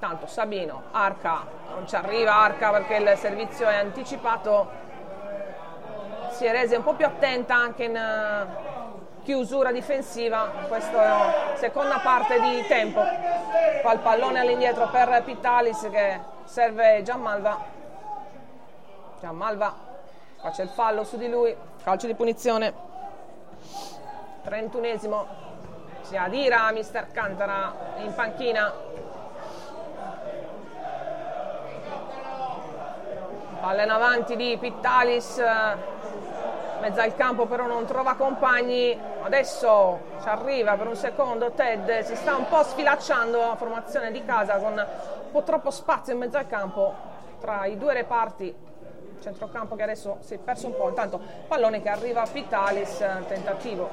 tanto 0.00 0.26
Sabino 0.26 0.84
Arca 0.90 1.44
non 1.74 1.86
ci 1.86 1.94
arriva 1.94 2.34
Arca 2.34 2.70
perché 2.70 2.96
il 2.96 3.16
servizio 3.16 3.68
è 3.68 3.76
anticipato 3.76 4.86
si 6.30 6.46
è 6.46 6.50
resa 6.50 6.76
un 6.76 6.84
po' 6.84 6.94
più 6.94 7.04
attenta 7.04 7.54
anche 7.54 7.84
in 7.84 7.96
uh, 7.96 9.22
chiusura 9.24 9.72
difensiva 9.72 10.50
questa 10.68 11.56
seconda 11.56 11.98
parte 11.98 12.40
di 12.40 12.64
tempo. 12.66 13.02
Qua 13.82 13.92
il 13.92 13.98
pallone 13.98 14.40
all'indietro 14.40 14.88
per 14.88 15.22
Pitalis 15.24 15.88
che 15.90 16.20
serve 16.44 17.02
Gianmalva. 17.02 17.77
Gianmalva, 19.20 19.74
qua 20.40 20.50
c'è 20.50 20.62
il 20.62 20.68
fallo 20.68 21.02
su 21.02 21.16
di 21.16 21.28
lui, 21.28 21.54
calcio 21.82 22.06
di 22.06 22.14
punizione. 22.14 22.72
31esimo, 24.44 25.24
si 26.02 26.16
adira 26.16 26.70
mister 26.70 27.10
Cantara 27.10 27.74
in 27.96 28.14
panchina. 28.14 28.72
Palla 33.60 33.82
in 33.82 33.90
avanti 33.90 34.36
di 34.36 34.56
Pitalis 34.56 35.42
mezzo 36.80 37.00
al 37.00 37.16
campo 37.16 37.46
però 37.46 37.66
non 37.66 37.86
trova 37.86 38.14
compagni 38.14 38.96
adesso 39.22 39.98
ci 40.22 40.28
arriva 40.28 40.76
per 40.76 40.86
un 40.86 40.94
secondo 40.94 41.50
Ted 41.50 42.02
si 42.04 42.14
sta 42.14 42.36
un 42.36 42.46
po' 42.46 42.62
sfilacciando 42.62 43.36
la 43.36 43.56
formazione 43.56 44.12
di 44.12 44.24
casa 44.24 44.58
con 44.58 44.74
un 44.74 45.30
po' 45.32 45.42
troppo 45.42 45.72
spazio 45.72 46.12
in 46.12 46.20
mezzo 46.20 46.38
al 46.38 46.46
campo 46.46 46.94
tra 47.40 47.64
i 47.64 47.76
due 47.76 47.94
reparti 47.94 48.67
centrocampo 49.20 49.76
che 49.76 49.82
adesso 49.82 50.18
si 50.20 50.34
è 50.34 50.38
perso 50.38 50.66
un 50.66 50.76
po' 50.76 50.88
intanto 50.88 51.20
pallone 51.46 51.82
che 51.82 51.88
arriva 51.88 52.22
a 52.22 52.26
Pitalis 52.26 53.04
tentativo 53.26 53.88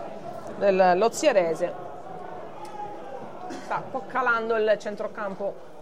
dell'Ozierese 0.57 1.73
sta 3.47 3.81
un 3.83 3.91
po' 3.91 4.03
calando 4.07 4.55
il 4.57 4.75
centrocampo 4.79 5.73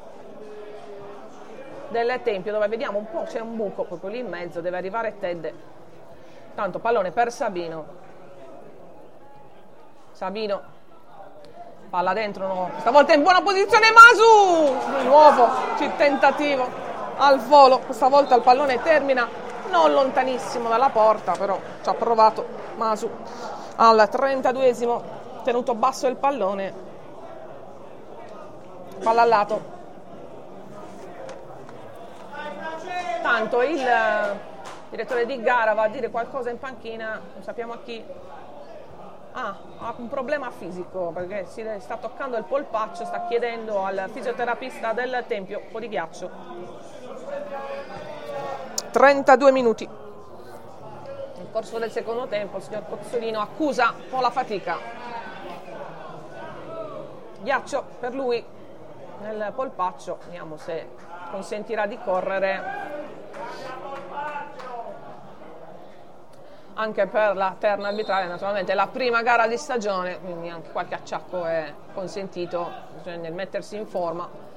del 1.89 2.19
Tempio 2.23 2.51
dove 2.51 2.67
vediamo 2.67 2.97
un 2.97 3.09
po' 3.09 3.23
c'è 3.23 3.39
un 3.39 3.55
buco 3.55 3.83
proprio 3.83 4.09
lì 4.09 4.19
in 4.19 4.27
mezzo 4.27 4.61
deve 4.61 4.77
arrivare 4.77 5.17
Ted 5.19 5.53
Tanto 6.55 6.77
pallone 6.77 7.11
per 7.11 7.31
Sabino. 7.31 7.85
Sabino. 10.11 10.71
Palla 11.89 12.13
dentro, 12.13 12.47
no. 12.47 12.71
stavolta 12.77 13.13
in 13.13 13.21
buona 13.21 13.41
posizione 13.41 13.87
Masu! 13.91 14.97
Di 14.97 15.03
nuovo, 15.03 15.47
il 15.79 15.95
tentativo 15.95 16.92
al 17.17 17.39
volo. 17.39 17.79
Questa 17.79 18.07
volta 18.07 18.35
il 18.35 18.41
pallone 18.41 18.81
termina 18.81 19.27
non 19.69 19.91
lontanissimo 19.91 20.69
dalla 20.69 20.89
porta, 20.89 21.33
però 21.33 21.59
ci 21.81 21.89
ha 21.89 21.93
provato 21.93 22.45
Masu 22.75 23.09
al 23.75 24.07
32esimo, 24.11 25.01
tenuto 25.43 25.75
basso 25.75 26.07
il 26.07 26.15
pallone. 26.15 26.73
Palla 29.01 29.21
al 29.23 29.27
lato. 29.27 29.71
Tanto 33.21 33.61
il 33.61 33.81
direttore 34.89 35.25
di 35.25 35.41
gara 35.41 35.73
va 35.73 35.83
a 35.83 35.87
dire 35.87 36.09
qualcosa 36.09 36.49
in 36.49 36.59
panchina, 36.59 37.19
non 37.33 37.41
sappiamo 37.41 37.73
a 37.73 37.79
chi. 37.83 38.03
Ah, 39.35 39.57
ha 39.79 39.93
un 39.97 40.09
problema 40.09 40.51
fisico 40.51 41.11
perché 41.11 41.45
si 41.47 41.65
sta 41.79 41.97
toccando 41.97 42.37
il 42.37 42.43
polpaccio, 42.43 43.03
sta 43.03 43.25
chiedendo 43.25 43.83
al 43.83 44.09
fisioterapista 44.11 44.93
del 44.93 45.23
Tempio 45.27 45.59
un 45.59 45.71
po' 45.71 45.79
di 45.79 45.89
ghiaccio. 45.89 46.72
32 48.91 49.51
minuti. 49.51 49.89
Nel 51.35 51.47
corso 51.51 51.79
del 51.79 51.91
secondo 51.91 52.27
tempo 52.27 52.57
il 52.57 52.63
signor 52.63 52.85
Cozzolino 52.87 53.39
accusa 53.39 53.93
un 53.97 54.07
po' 54.09 54.21
la 54.21 54.29
fatica. 54.29 54.77
Ghiaccio 57.41 57.83
per 57.99 58.13
lui 58.13 58.45
nel 59.21 59.51
polpaccio, 59.55 60.19
vediamo 60.25 60.57
se 60.57 60.89
consentirà 61.31 61.85
di 61.87 61.97
correre 62.03 62.91
anche 66.75 67.07
per 67.07 67.35
la 67.35 67.55
terna 67.57 67.89
arbitrale, 67.89 68.27
naturalmente 68.27 68.71
è 68.71 68.75
la 68.75 68.87
prima 68.87 69.21
gara 69.21 69.47
di 69.47 69.57
stagione, 69.57 70.19
quindi 70.19 70.49
anche 70.49 70.71
qualche 70.71 70.95
acciacco 70.95 71.45
è 71.45 71.73
consentito 71.93 72.71
nel 73.03 73.33
mettersi 73.33 73.75
in 73.75 73.85
forma. 73.85 74.51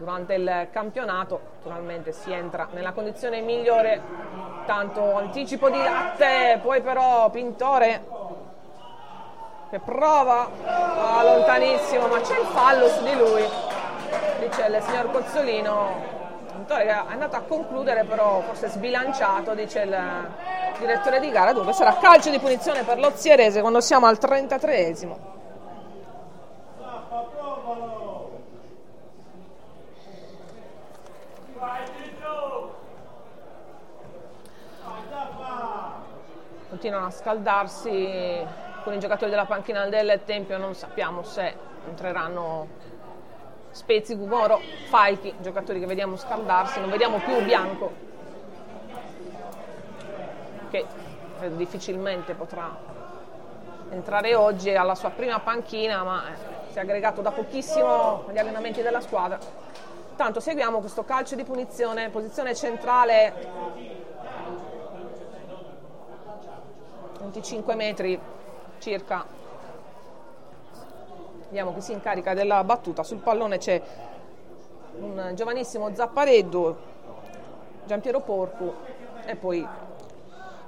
Durante 0.00 0.32
il 0.32 0.68
campionato 0.72 1.38
naturalmente 1.56 2.12
si 2.12 2.32
entra 2.32 2.68
nella 2.70 2.92
condizione 2.92 3.42
migliore, 3.42 4.00
tanto 4.64 5.14
anticipo 5.14 5.68
di 5.68 5.76
latte, 5.76 6.58
poi 6.62 6.80
però 6.80 7.28
Pintore 7.28 8.02
che 9.68 9.78
prova 9.78 10.48
ah, 10.64 11.22
lontanissimo, 11.22 12.06
ma 12.06 12.18
c'è 12.22 12.38
il 12.38 12.46
fallo 12.46 12.88
su 12.88 13.04
di 13.04 13.14
lui, 13.14 13.44
dice 14.38 14.64
il 14.64 14.82
signor 14.84 15.10
Cozzolino, 15.10 16.18
Vittoria 16.56 17.02
che 17.02 17.08
è 17.10 17.12
andato 17.12 17.36
a 17.36 17.40
concludere 17.40 18.04
però 18.04 18.40
forse 18.40 18.68
sbilanciato 18.68 19.52
dice 19.54 19.80
il 19.80 19.96
direttore 20.78 21.20
di 21.20 21.30
gara. 21.30 21.52
Dunque 21.52 21.74
sarà 21.74 21.94
calcio 21.98 22.30
di 22.30 22.38
punizione 22.38 22.84
per 22.84 22.98
lo 22.98 23.12
Zierese 23.14 23.60
quando 23.60 23.82
siamo 23.82 24.06
al 24.06 24.18
33esimo 24.18 25.39
continuano 36.80 37.08
a 37.08 37.10
scaldarsi 37.10 38.46
con 38.84 38.94
i 38.94 38.98
giocatori 38.98 39.28
della 39.28 39.44
panchina 39.44 39.84
del 39.84 40.22
Tempio 40.24 40.56
non 40.56 40.74
sappiamo 40.74 41.22
se 41.22 41.54
entreranno 41.86 42.68
Spezzi, 43.70 44.16
Gumoro, 44.16 44.58
Faichi, 44.88 45.34
giocatori 45.40 45.78
che 45.78 45.84
vediamo 45.84 46.16
scaldarsi, 46.16 46.80
non 46.80 46.88
vediamo 46.88 47.18
più 47.18 47.44
Bianco 47.44 47.92
che 50.70 50.86
difficilmente 51.48 52.32
potrà 52.32 52.74
entrare 53.90 54.34
oggi 54.34 54.74
alla 54.74 54.94
sua 54.94 55.10
prima 55.10 55.38
panchina 55.38 56.02
ma 56.02 56.22
si 56.70 56.78
è 56.78 56.80
aggregato 56.80 57.20
da 57.20 57.30
pochissimo 57.30 58.24
agli 58.26 58.38
allenamenti 58.38 58.80
della 58.80 59.02
squadra. 59.02 59.38
Intanto 60.12 60.40
seguiamo 60.40 60.78
questo 60.80 61.04
calcio 61.04 61.34
di 61.34 61.44
punizione, 61.44 62.08
posizione 62.08 62.54
centrale 62.54 63.99
25 67.30 67.74
metri 67.76 68.20
circa. 68.78 69.24
Vediamo 71.46 71.72
chi 71.74 71.80
si 71.80 71.92
incarica 71.92 72.34
della 72.34 72.62
battuta. 72.64 73.04
Sul 73.04 73.18
pallone 73.18 73.58
c'è 73.58 73.80
un 74.98 75.32
giovanissimo 75.34 75.94
Zappareddo, 75.94 76.78
Giampiero 77.84 78.20
Porcu 78.20 78.74
e 79.24 79.36
poi 79.36 79.66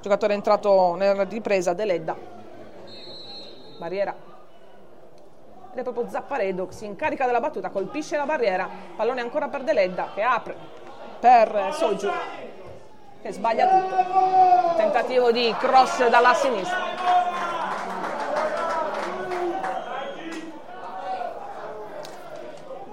giocatore 0.01 0.35
entrato 0.35 0.95
nella 0.95 1.25
ripresa 1.25 1.73
Deledda. 1.73 2.17
Barriera 3.79 4.15
ed 5.73 5.79
è 5.79 5.83
proprio 5.83 6.09
Zapparedo 6.09 6.67
che 6.67 6.75
si 6.75 6.85
incarica 6.85 7.27
della 7.27 7.41
battuta, 7.41 7.71
colpisce 7.71 8.17
la 8.17 8.27
barriera, 8.27 8.69
pallone 8.95 9.21
ancora 9.21 9.49
per 9.49 9.65
Deledda 9.65 10.11
che 10.15 10.23
apre 10.23 10.55
per 11.19 11.71
Soju 11.73 12.11
che 13.23 13.33
sbaglia 13.33 13.69
tutto. 13.69 14.75
Tentativo 14.77 15.31
di 15.31 15.55
cross 15.59 16.09
dalla 16.09 16.35
sinistra. 16.35 16.91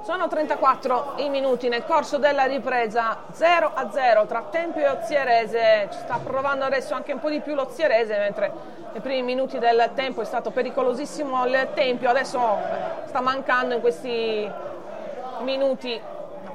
Sono 0.03 0.27
34 0.27 1.13
i 1.17 1.29
minuti 1.29 1.67
nel 1.67 1.83
corso 1.85 2.17
della 2.17 2.45
ripresa 2.45 3.23
0 3.31 3.71
a 3.73 3.91
0 3.91 4.25
tra 4.25 4.43
Tempio 4.49 4.81
e 4.81 4.89
Ozierese. 4.89 5.87
Ci 5.91 5.97
sta 5.99 6.19
provando 6.23 6.65
adesso 6.65 6.93
anche 6.93 7.13
un 7.13 7.19
po' 7.19 7.29
di 7.29 7.41
più 7.41 7.55
l'Ozierese, 7.55 8.17
mentre 8.17 8.51
nei 8.91 9.01
primi 9.01 9.21
minuti 9.23 9.59
del 9.59 9.91
tempo 9.95 10.21
è 10.21 10.25
stato 10.25 10.51
pericolosissimo 10.51 11.45
il 11.45 11.69
Tempio. 11.73 12.09
Adesso 12.09 12.39
sta 13.05 13.21
mancando 13.21 13.75
in 13.75 13.81
questi 13.81 14.51
minuti 15.41 15.99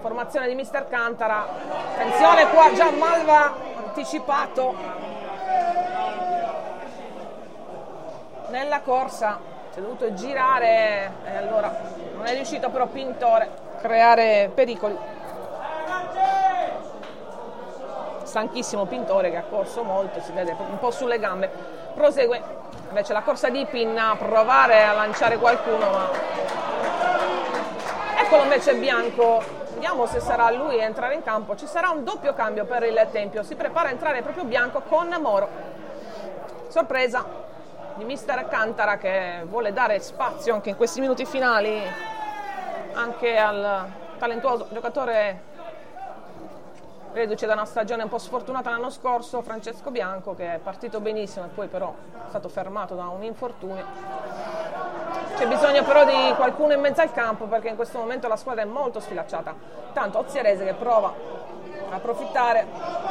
formazione 0.05 0.49
di 0.49 0.55
Mister 0.55 0.87
Cantara. 0.87 1.47
Attenzione 1.95 2.51
qua, 2.51 2.71
Gian 2.75 2.99
Malva 2.99 3.55
anticipato. 3.87 4.75
Nella 8.49 8.81
corsa 8.83 9.39
si 9.71 9.79
è 9.79 9.83
dovuto 9.83 10.13
girare 10.13 11.11
e 11.25 11.37
allora 11.39 11.75
non 12.17 12.27
è 12.27 12.35
riuscito 12.35 12.69
però 12.69 12.85
Pintore 12.85 13.49
a 13.77 13.81
creare 13.81 14.51
pericoli. 14.55 14.95
Stanchissimo 18.25 18.85
Pintore 18.85 19.31
che 19.31 19.39
ha 19.39 19.45
corso 19.49 19.85
molto 19.85 20.21
si 20.21 20.33
vede 20.33 20.55
un 20.59 20.79
po' 20.79 20.91
sulle 20.91 21.19
gambe. 21.19 21.51
Prosegue 21.95 22.43
invece 22.91 23.15
la 23.15 23.23
corsa 23.23 23.49
di 23.49 23.65
Pinna 23.65 24.15
provare 24.19 24.85
a 24.85 24.93
lanciare 24.93 25.39
qualcuno 25.39 25.89
ma 25.89 26.11
eccolo 28.19 28.43
invece 28.43 28.75
Bianco 28.75 29.63
vediamo 29.85 30.07
se 30.07 30.19
sarà 30.21 30.51
lui 30.51 30.81
a 30.81 30.85
entrare 30.85 31.15
in 31.15 31.23
campo. 31.23 31.55
Ci 31.57 31.67
sarà 31.67 31.91
un 31.91 32.05
doppio 32.05 32.33
cambio 32.33 32.65
per 32.65 32.85
il 32.85 33.07
Tempio. 33.13 33.43
Si 33.43 33.55
prepara 33.55 33.89
a 33.89 33.91
entrare 33.91 34.23
proprio 34.23 34.45
Bianco 34.45 34.81
con 34.81 35.15
Moro. 35.21 35.47
Sorpresa 36.69 37.23
di 37.97 38.05
mister 38.05 38.49
Cantara 38.49 38.97
che 38.97 39.45
vuole 39.45 39.75
dare 39.75 40.01
spazio 40.01 40.55
anche 40.55 40.71
in 40.71 40.77
questi 40.77 41.01
minuti 41.01 41.27
finali 41.27 41.83
anche 42.95 43.37
al 43.37 43.87
talentuoso 44.19 44.69
giocatore 44.73 45.43
reduce 47.13 47.47
da 47.47 47.53
una 47.53 47.67
stagione 47.67 48.05
un 48.05 48.09
po' 48.09 48.19
sfortunata 48.19 48.71
l'anno 48.71 48.91
scorso, 48.91 49.43
Francesco 49.43 49.91
Bianco 49.91 50.35
che 50.35 50.55
è 50.55 50.59
partito 50.59 51.01
benissimo 51.01 51.45
e 51.45 51.49
poi 51.49 51.69
però 51.69 51.95
è 52.27 52.29
stato 52.31 52.49
fermato 52.49 52.95
da 52.95 53.07
un 53.09 53.23
infortunio. 53.23 54.54
C'è 55.37 55.49
bisogno 55.49 55.83
però 55.83 56.05
di 56.05 56.33
qualcuno 56.37 56.75
in 56.75 56.81
mezzo 56.81 57.01
al 57.01 57.13
campo 57.13 57.47
perché 57.47 57.69
in 57.69 57.75
questo 57.75 57.99
momento 57.99 58.29
la 58.29 58.37
squadra 58.37 58.63
è 58.63 58.67
molto 58.67 59.01
sfilacciata. 59.01 59.53
Tanto 59.93 60.19
Ozierese 60.19 60.65
che 60.65 60.75
prova 60.75 61.13
a 61.91 61.95
approfittare, 61.97 62.67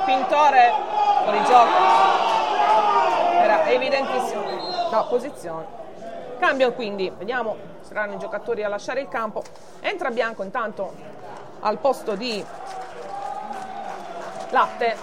Pintore 0.06 0.72
fuori 1.24 1.44
gioco, 1.44 1.72
era 3.34 3.68
evidentissimo 3.70 4.44
la 4.90 5.06
posizione. 5.10 5.66
Cambio 6.40 6.72
quindi, 6.72 7.12
vediamo, 7.18 7.58
saranno 7.82 8.14
i 8.14 8.18
giocatori 8.18 8.64
a 8.64 8.70
lasciare 8.70 9.02
il 9.02 9.10
campo. 9.10 9.44
Entra 9.82 10.10
Bianco 10.10 10.44
intanto 10.44 10.94
al 11.60 11.78
posto 11.78 12.16
di 12.16 12.44
Latte 14.50 14.96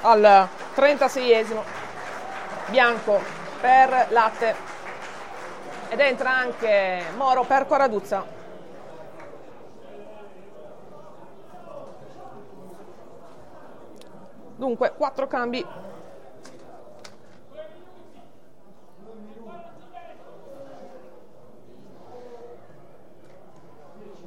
al 0.00 0.48
36esimo. 0.74 1.62
Bianco 2.66 3.43
per 3.64 4.08
Latte. 4.10 4.54
Ed 5.88 5.98
entra 5.98 6.30
anche 6.30 7.02
Moro 7.16 7.44
per 7.44 7.66
Coraduzza. 7.66 8.22
Dunque, 14.56 14.92
quattro 14.92 15.26
cambi. 15.26 15.66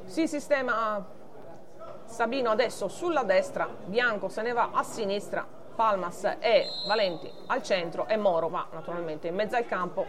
Si 0.06 0.26
sistema 0.26 1.06
Sabino 2.06 2.50
adesso 2.50 2.88
sulla 2.88 3.22
destra, 3.22 3.68
Bianco 3.84 4.28
se 4.28 4.42
ne 4.42 4.52
va 4.52 4.70
a 4.72 4.82
sinistra, 4.82 5.57
Palmas 5.78 6.24
e 6.40 6.68
Valenti 6.88 7.32
al 7.46 7.62
centro 7.62 8.08
e 8.08 8.16
Moro 8.16 8.48
va 8.48 8.66
naturalmente 8.72 9.28
in 9.28 9.36
mezzo 9.36 9.54
al 9.54 9.64
campo. 9.64 10.04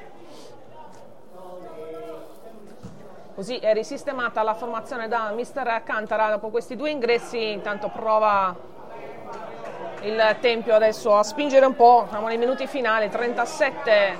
Così 3.35 3.57
è 3.57 3.71
risistemata 3.73 4.41
la 4.41 4.55
formazione 4.55 5.07
da 5.07 5.29
mister 5.29 5.83
Cantara 5.83 6.31
dopo 6.31 6.49
questi 6.49 6.75
due 6.75 6.89
ingressi, 6.89 7.51
intanto 7.51 7.89
prova 7.89 8.55
il 10.01 10.37
Tempio 10.39 10.73
adesso 10.73 11.15
a 11.15 11.21
spingere 11.21 11.67
un 11.67 11.75
po', 11.75 12.07
siamo 12.09 12.27
nei 12.27 12.39
minuti 12.39 12.65
finali, 12.65 13.07
37 13.07 14.17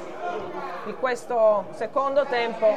di 0.86 0.93
questo 0.93 1.66
secondo 1.72 2.26
tempo. 2.26 2.68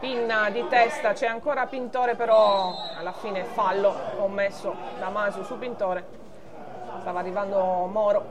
Pinna 0.00 0.48
di 0.48 0.66
testa, 0.68 1.12
c'è 1.12 1.26
ancora 1.26 1.66
Pintore 1.66 2.14
però 2.14 2.74
alla 2.96 3.12
fine 3.12 3.44
fallo 3.44 3.94
commesso 4.16 4.74
da 4.98 5.10
Masu 5.10 5.44
su 5.44 5.58
Pintore, 5.58 6.21
stava 7.02 7.18
arrivando 7.18 7.58
Moro, 7.90 8.24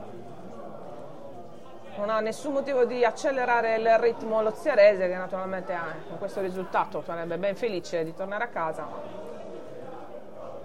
non 1.96 2.08
ha 2.08 2.20
nessun 2.20 2.54
motivo 2.54 2.86
di 2.86 3.04
accelerare 3.04 3.76
il 3.76 3.98
ritmo 3.98 4.40
lo 4.40 4.50
Zierese 4.50 5.08
che 5.08 5.14
naturalmente 5.14 5.76
con 6.08 6.16
questo 6.16 6.40
risultato 6.40 7.02
sarebbe 7.02 7.36
ben 7.36 7.54
felice 7.54 8.02
di 8.02 8.14
tornare 8.14 8.44
a 8.44 8.46
casa, 8.46 8.88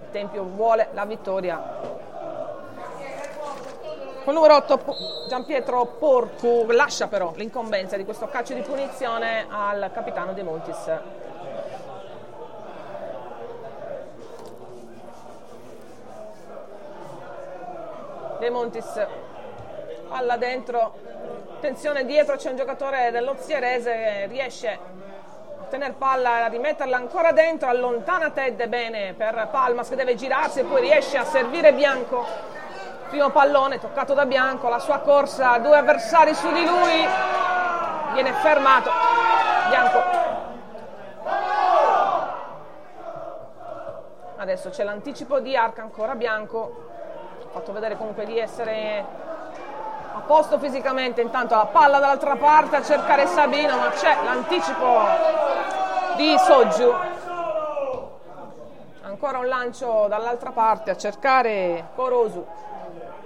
il 0.03 0.09
Tempio 0.11 0.43
vuole 0.43 0.87
la 0.93 1.03
vittoria. 1.03 2.05
Con 4.23 4.33
numero 4.33 4.55
8 4.55 4.79
Giampietro 5.27 5.85
Porcu 5.85 6.65
lascia 6.71 7.07
però 7.07 7.33
l'incombenza 7.35 7.97
di 7.97 8.05
questo 8.05 8.27
calcio 8.27 8.53
di 8.53 8.61
punizione 8.61 9.47
al 9.49 9.91
capitano 9.93 10.31
De 10.31 10.43
Montis. 10.43 10.91
De 18.39 18.49
Montis. 18.49 19.07
Palla 20.07 20.37
dentro, 20.37 20.93
attenzione 21.55 22.05
dietro 22.05 22.35
c'è 22.35 22.49
un 22.49 22.55
giocatore 22.55 23.11
dell'Ozierese 23.11 23.91
che 23.91 24.25
riesce 24.27 24.69
a 24.69 25.63
tenere 25.69 25.93
palla, 25.93 26.45
a 26.45 26.47
rimetterla 26.47 26.95
ancora 26.95 27.31
dentro, 27.31 27.67
allontana 27.67 28.29
Ted 28.29 28.67
bene 28.67 29.13
per 29.13 29.49
Palmas 29.51 29.89
che 29.89 29.95
deve 29.95 30.15
girarsi 30.15 30.59
e 30.59 30.63
poi 30.63 30.81
riesce 30.81 31.17
a 31.17 31.25
servire 31.25 31.73
Bianco. 31.73 32.25
Primo 33.09 33.29
pallone 33.31 33.79
toccato 33.79 34.13
da 34.13 34.25
Bianco, 34.25 34.69
la 34.69 34.79
sua 34.79 34.99
corsa, 34.99 35.57
due 35.57 35.77
avversari 35.77 36.33
su 36.33 36.51
di 36.51 36.65
lui, 36.65 37.05
viene 38.13 38.33
fermato. 38.33 38.91
Bianco. 39.69 40.25
Adesso 44.37 44.69
c'è 44.69 44.83
l'anticipo 44.83 45.39
di 45.39 45.55
Arca, 45.55 45.81
ancora 45.81 46.15
Bianco, 46.15 46.86
fatto 47.57 47.71
vedere 47.71 47.97
comunque 47.97 48.25
di 48.25 48.37
essere 48.37 49.05
a 50.13 50.19
posto 50.21 50.59
fisicamente, 50.59 51.21
intanto 51.21 51.55
la 51.55 51.65
palla 51.65 51.99
dall'altra 51.99 52.35
parte 52.35 52.75
a 52.75 52.83
cercare 52.83 53.27
Sabino, 53.27 53.77
ma 53.77 53.89
c'è 53.89 54.15
l'anticipo 54.23 54.99
di 56.15 56.35
Soggiu. 56.37 56.93
Ancora 59.03 59.39
un 59.39 59.47
lancio 59.47 60.05
dall'altra 60.07 60.51
parte 60.51 60.91
a 60.91 60.97
cercare 60.97 61.89
Corosu 61.95 62.45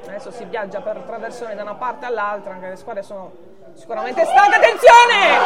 Adesso 0.07 0.31
si 0.31 0.45
viaggia 0.45 0.81
per 0.81 0.97
traversone 1.05 1.53
da 1.53 1.61
una 1.61 1.75
parte 1.75 2.05
all'altra, 2.05 2.53
anche 2.53 2.69
le 2.69 2.75
squadre 2.75 3.03
sono 3.03 3.31
sicuramente 3.75 4.25
stanche. 4.25 4.55
Attenzione! 4.55 5.37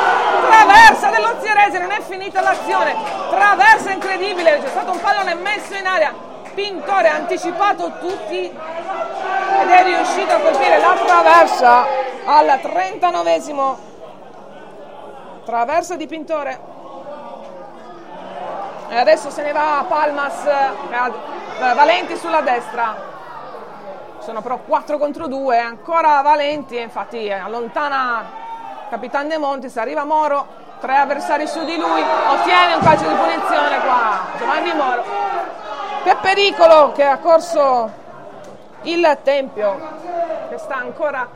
Traversa 0.47 1.09
dell'Ozierese, 1.09 1.77
non 1.77 1.91
è 1.91 1.99
finita 2.01 2.41
l'azione. 2.41 2.95
Traversa 3.29 3.91
incredibile, 3.91 4.59
c'è 4.59 4.67
stato 4.69 4.91
un 4.91 4.99
pallone 5.01 5.33
messo 5.35 5.75
in 5.75 5.85
aria. 5.85 6.13
Pintore 6.53 7.09
ha 7.09 7.15
anticipato 7.15 7.91
tutti 7.99 8.49
ed 9.65 9.71
è 9.71 9.83
riuscito 9.83 10.31
a 10.31 10.39
colpire 10.39 10.77
la 10.77 10.93
traversa 11.03 11.85
al 12.25 12.59
39esimo. 12.61 13.77
Traversa 15.43 15.95
di 15.95 16.05
Pintore. 16.05 16.73
E 18.89 18.97
adesso 18.97 19.31
se 19.31 19.41
ne 19.41 19.51
va 19.51 19.83
Palmas, 19.87 20.43
Valenti 21.57 22.15
sulla 22.15 22.41
destra 22.41 23.13
sono 24.19 24.41
però 24.41 24.57
4 24.57 24.97
contro 24.97 25.27
2, 25.27 25.59
ancora 25.59 26.21
Valenti, 26.21 26.79
infatti 26.79 27.31
allontana 27.31 28.23
Capitan 28.89 29.27
De 29.27 29.37
Montis, 29.37 29.77
arriva 29.77 30.03
Moro, 30.03 30.47
tre 30.79 30.97
avversari 30.97 31.47
su 31.47 31.63
di 31.63 31.77
lui, 31.77 32.01
ottiene 32.29 32.73
un 32.75 32.81
calcio 32.81 33.07
di 33.07 33.13
punizione 33.13 33.79
qua, 33.81 34.19
Giovanni 34.37 34.73
Moro. 34.73 35.03
Che 36.03 36.15
pericolo 36.21 36.91
che 36.91 37.03
ha 37.03 37.17
corso 37.17 38.03
il 38.85 39.17
Tempio, 39.23 39.77
che 40.49 40.57
sta 40.57 40.75
ancora, 40.75 41.27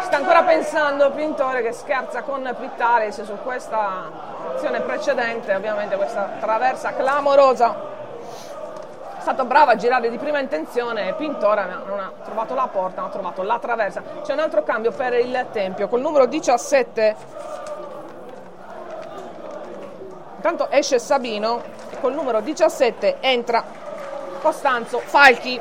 sta 0.00 0.16
ancora 0.16 0.42
pensando 0.42 1.10
Pintore 1.10 1.62
che 1.62 1.72
scherza 1.72 2.22
con 2.22 2.54
Pittalis 2.58 3.22
su 3.22 3.36
questa 3.42 4.10
azione 4.54 4.80
precedente, 4.80 5.54
ovviamente 5.54 5.96
questa 5.96 6.30
traversa 6.40 6.94
clamorosa 6.94 7.90
è 9.16 9.24
stato 9.24 9.44
bravo 9.44 9.70
a 9.70 9.76
girare 9.76 10.10
di 10.10 10.18
prima 10.18 10.40
intenzione, 10.40 11.14
Pintore 11.14 11.64
non 11.86 12.00
ha 12.00 12.10
trovato 12.24 12.54
la 12.54 12.66
porta, 12.66 13.02
non 13.02 13.10
ha 13.10 13.12
trovato 13.12 13.42
la 13.42 13.58
traversa. 13.60 14.02
C'è 14.22 14.32
un 14.32 14.40
altro 14.40 14.64
cambio 14.64 14.90
per 14.90 15.12
il 15.12 15.46
Tempio, 15.52 15.86
col 15.86 16.00
numero 16.00 16.26
17 16.26 17.16
intanto 20.42 20.68
esce 20.70 20.98
Sabino 20.98 21.62
e 21.88 22.00
col 22.00 22.14
numero 22.14 22.40
17 22.40 23.18
entra 23.20 23.64
Costanzo 24.40 24.98
Falchi. 24.98 25.60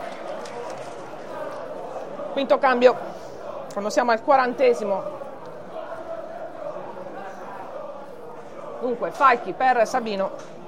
Quinto 2.31 2.57
cambio, 2.59 2.95
quando 3.71 3.89
siamo 3.89 4.11
al 4.11 4.23
quarantesimo. 4.23 5.19
Dunque 8.79 9.11
Falchi 9.11 9.53
per 9.53 9.85
Sabino 9.85 10.59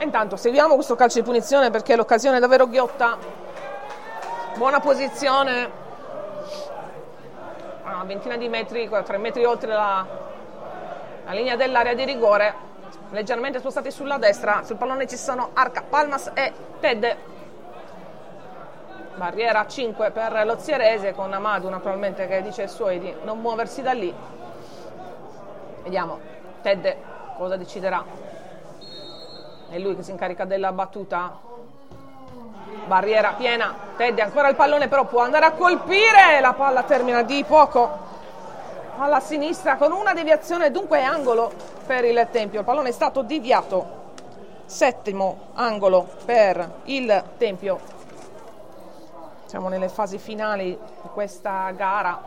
E 0.00 0.04
intanto 0.04 0.36
seguiamo 0.36 0.76
questo 0.76 0.94
calcio 0.94 1.18
di 1.18 1.24
punizione 1.26 1.68
perché 1.68 1.94
l'occasione 1.94 2.38
è 2.38 2.40
davvero 2.40 2.66
ghiotta. 2.66 3.18
Buona 4.54 4.80
posizione. 4.80 5.70
A 7.82 7.94
una 7.96 8.04
ventina 8.04 8.38
di 8.38 8.48
metri, 8.48 8.88
tre 9.04 9.18
metri 9.18 9.44
oltre 9.44 9.70
la, 9.70 10.06
la 11.26 11.32
linea 11.32 11.54
dell'area 11.54 11.92
di 11.92 12.06
rigore. 12.06 12.69
Leggermente 13.10 13.58
spostati 13.58 13.90
sulla 13.90 14.18
destra. 14.18 14.62
Sul 14.62 14.76
pallone 14.76 15.06
ci 15.06 15.16
sono 15.16 15.50
Arca, 15.54 15.82
Palmas 15.82 16.30
e 16.34 16.52
Ted. 16.80 17.16
Barriera 19.16 19.66
5 19.66 20.10
per 20.12 20.46
lo 20.46 20.58
Zierese 20.58 21.12
con 21.12 21.32
Amadu 21.32 21.68
naturalmente 21.68 22.26
che 22.26 22.40
dice 22.40 22.62
ai 22.62 22.68
suoi 22.68 22.98
di 22.98 23.14
non 23.24 23.40
muoversi 23.40 23.82
da 23.82 23.92
lì. 23.92 24.14
Vediamo 25.82 26.18
Ted 26.62 26.96
cosa 27.36 27.56
deciderà 27.56 28.04
è 29.70 29.78
lui 29.78 29.94
che 29.96 30.02
si 30.02 30.10
incarica 30.10 30.44
della 30.44 30.72
battuta 30.72 31.38
barriera 32.86 33.32
piena 33.32 33.74
Teddy 33.96 34.20
ancora 34.20 34.48
il 34.48 34.56
pallone 34.56 34.88
però 34.88 35.04
può 35.04 35.22
andare 35.22 35.46
a 35.46 35.52
colpire 35.52 36.40
la 36.40 36.52
palla 36.54 36.82
termina 36.82 37.22
di 37.22 37.44
poco 37.46 38.08
alla 38.98 39.20
sinistra 39.20 39.76
con 39.76 39.92
una 39.92 40.12
deviazione 40.12 40.70
dunque 40.70 41.02
angolo 41.02 41.52
per 41.90 42.04
il 42.04 42.28
Tempio. 42.30 42.60
Il 42.60 42.64
pallone 42.64 42.90
è 42.90 42.92
stato 42.92 43.22
deviato. 43.22 43.98
Settimo 44.64 45.48
angolo 45.54 46.08
per 46.24 46.82
il 46.84 47.24
Tempio. 47.36 47.80
Siamo 49.46 49.66
nelle 49.66 49.88
fasi 49.88 50.16
finali 50.18 50.66
di 50.68 51.08
questa 51.12 51.68
gara. 51.72 52.22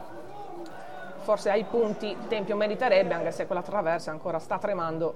Forse 1.22 1.50
ai 1.50 1.64
punti 1.64 2.14
Tempio 2.28 2.58
meriterebbe 2.58 3.14
anche 3.14 3.32
se 3.32 3.46
quella 3.46 3.62
traversa 3.62 4.12
ancora 4.12 4.38
sta 4.38 4.58
tremando. 4.58 5.16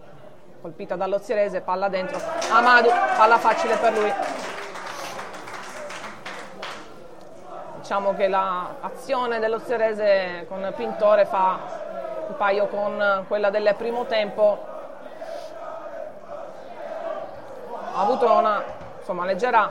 Colpita 0.62 0.96
dallo 0.96 1.20
Zierese, 1.20 1.60
palla 1.60 1.90
dentro, 1.90 2.18
Amadu, 2.50 2.88
palla 3.18 3.38
facile 3.40 3.76
per 3.76 3.98
lui. 3.98 4.14
Diciamo 7.80 8.16
che 8.16 8.30
l'azione 8.30 9.40
dello 9.40 9.60
Zierese 9.60 10.46
con 10.48 10.74
Pintore 10.74 11.26
fa 11.26 11.77
un 12.28 12.36
paio 12.38 12.68
con 12.68 13.26
quella 13.28 13.50
del 13.50 13.74
primo 13.78 14.06
tempo. 14.06 14.76
Ha 17.94 18.02
avuto 18.02 18.32
una 18.32 18.64
insomma, 19.00 19.26
leggera, 19.26 19.70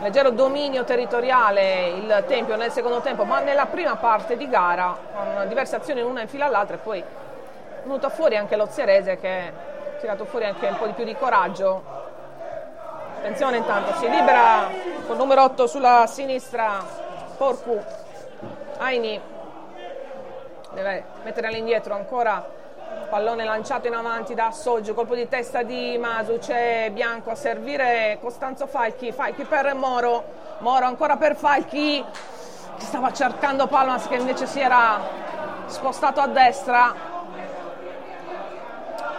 leggero 0.00 0.30
dominio 0.30 0.84
territoriale 0.84 1.88
il 1.88 2.24
Tempio 2.26 2.56
nel 2.56 2.70
secondo 2.70 3.00
tempo, 3.00 3.24
ma 3.24 3.40
nella 3.40 3.66
prima 3.66 3.96
parte 3.96 4.36
di 4.36 4.48
gara, 4.48 4.96
con 5.14 5.48
diverse 5.48 5.76
azioni 5.76 6.00
una 6.00 6.22
in 6.22 6.28
fila 6.28 6.46
all'altra, 6.46 6.76
e 6.76 6.78
poi 6.78 6.98
è 7.00 7.82
venuto 7.82 8.08
fuori 8.08 8.36
anche 8.36 8.56
lo 8.56 8.66
Zierese 8.66 9.18
che 9.18 9.52
tirato 10.00 10.24
fuori 10.24 10.46
anche 10.46 10.66
un 10.66 10.76
po' 10.76 10.86
di 10.86 10.92
più 10.92 11.04
di 11.04 11.14
coraggio. 11.14 11.82
Attenzione 13.18 13.58
intanto, 13.58 13.94
si 13.94 14.08
libera 14.08 14.68
con 15.06 15.16
numero 15.16 15.44
8 15.44 15.66
sulla 15.66 16.06
sinistra 16.06 16.82
Porcu. 17.36 17.82
Aini 18.78 19.32
deve 20.74 21.04
mettere 21.22 21.46
all'indietro 21.46 21.94
ancora 21.94 22.44
pallone 23.08 23.44
lanciato 23.44 23.86
in 23.86 23.94
avanti 23.94 24.34
da 24.34 24.50
Soggio, 24.50 24.92
colpo 24.92 25.14
di 25.14 25.28
testa 25.28 25.62
di 25.62 25.96
Masu, 25.98 26.38
c'è 26.38 26.90
Bianco 26.92 27.30
a 27.30 27.34
servire 27.34 28.18
Costanzo 28.20 28.66
Falchi, 28.66 29.12
Falchi 29.12 29.44
per 29.44 29.72
Moro, 29.74 30.24
Moro 30.58 30.84
ancora 30.84 31.16
per 31.16 31.36
Falchi, 31.36 32.04
stava 32.76 33.12
cercando 33.12 33.66
Palmas 33.66 34.06
che 34.08 34.16
invece 34.16 34.46
si 34.46 34.60
era 34.60 35.00
spostato 35.66 36.20
a 36.20 36.26
destra, 36.26 36.94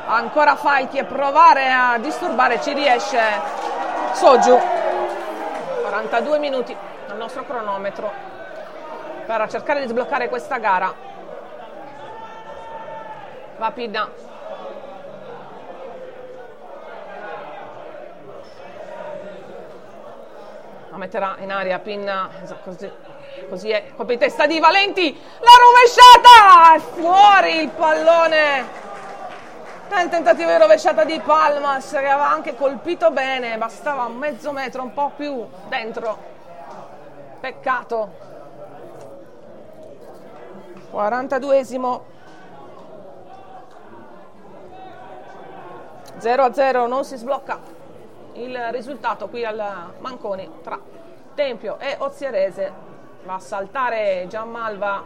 ancora 0.08 0.56
Falchi 0.56 0.98
e 0.98 1.06
provare 1.06 1.72
a 1.72 1.98
disturbare 1.98 2.62
ci 2.62 2.74
riesce 2.74 3.20
Soju 4.14 4.60
42 5.82 6.38
minuti 6.40 6.76
al 7.10 7.18
nostro 7.18 7.44
cronometro 7.44 8.12
per 9.26 9.48
cercare 9.50 9.82
di 9.82 9.88
sbloccare 9.88 10.30
questa 10.30 10.58
gara 10.58 11.15
Pinna 13.74 14.10
la 20.96 21.02
metterà 21.02 21.36
in 21.40 21.52
aria 21.52 21.80
Pinna. 21.80 22.30
Così, 22.64 22.90
così 23.50 23.70
è. 23.70 23.88
Colpo 23.96 24.14
di 24.14 24.18
testa 24.18 24.48
di 24.48 24.60
Valenti. 24.60 25.22
La 25.40 25.50
rovesciata! 25.62 26.76
È 26.76 26.80
fuori 26.80 27.62
il 27.64 27.70
pallone. 27.70 28.84
Il 29.90 30.10
tentativo 30.10 30.50
di 30.50 30.58
rovesciata 30.58 31.04
di 31.04 31.20
Palmas 31.20 31.92
che 31.92 31.98
aveva 31.98 32.30
anche 32.30 32.56
colpito 32.56 33.12
bene, 33.12 33.58
bastava 33.58 34.08
mezzo 34.08 34.52
metro, 34.52 34.82
un 34.82 34.94
po' 34.94 35.12
più 35.16 35.46
dentro. 35.68 36.18
Peccato. 37.40 38.24
42esimo. 40.92 42.15
0 46.26 46.44
a 46.44 46.52
0, 46.52 46.88
non 46.88 47.06
si 47.06 47.18
sblocca 47.18 47.60
il 48.34 48.58
risultato 48.72 49.28
qui 49.28 49.46
al 49.46 49.94
Manconi 50.00 50.50
tra 50.64 50.80
Tempio 51.36 51.78
e 51.78 51.98
Ozierese. 52.00 52.74
Va 53.26 53.36
a 53.36 53.40
saltare 53.40 54.26
Gianmalva, 54.28 55.04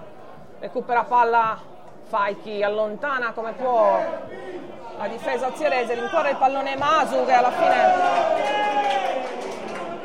recupera 0.59 1.03
palla 1.03 1.59
Faichi, 2.03 2.63
allontana 2.63 3.33
come 3.33 3.51
può 3.51 4.01
la 4.97 5.07
difesa 5.09 5.47
Ozierese, 5.47 5.95
rincorre 5.95 6.29
il 6.29 6.37
pallone 6.37 6.77
Masu 6.77 7.25
che 7.25 7.33
alla 7.33 7.51
fine 7.51 7.93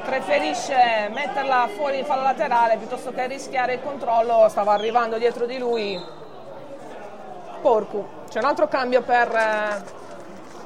preferisce 0.05 1.11
metterla 1.13 1.69
fuori 1.77 1.99
in 1.99 2.05
fallo 2.05 2.23
laterale 2.23 2.77
piuttosto 2.77 3.13
che 3.13 3.29
rischiare 3.29 3.75
il 3.75 3.83
controllo, 3.85 4.49
stava 4.49 4.73
arrivando 4.73 5.17
dietro 5.17 5.47
di 5.47 5.59
lui 5.59 5.97
Porcu. 7.63 8.05
C'è 8.29 8.41
un 8.41 8.47
altro 8.47 8.67
cambio 8.67 9.03
per 9.03 9.33
eh, 9.33 10.03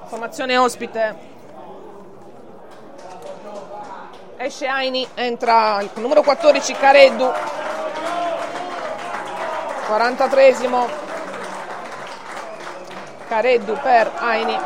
Formazione 0.08 0.56
ospite. 0.56 1.16
Esce 4.38 4.66
Aini, 4.66 5.06
entra 5.12 5.82
il 5.82 5.90
numero 5.96 6.22
14 6.22 6.72
Careddu. 6.72 7.30
43 9.86 10.54
Careddu 13.28 13.78
per 13.82 14.10
Aini. 14.16 14.58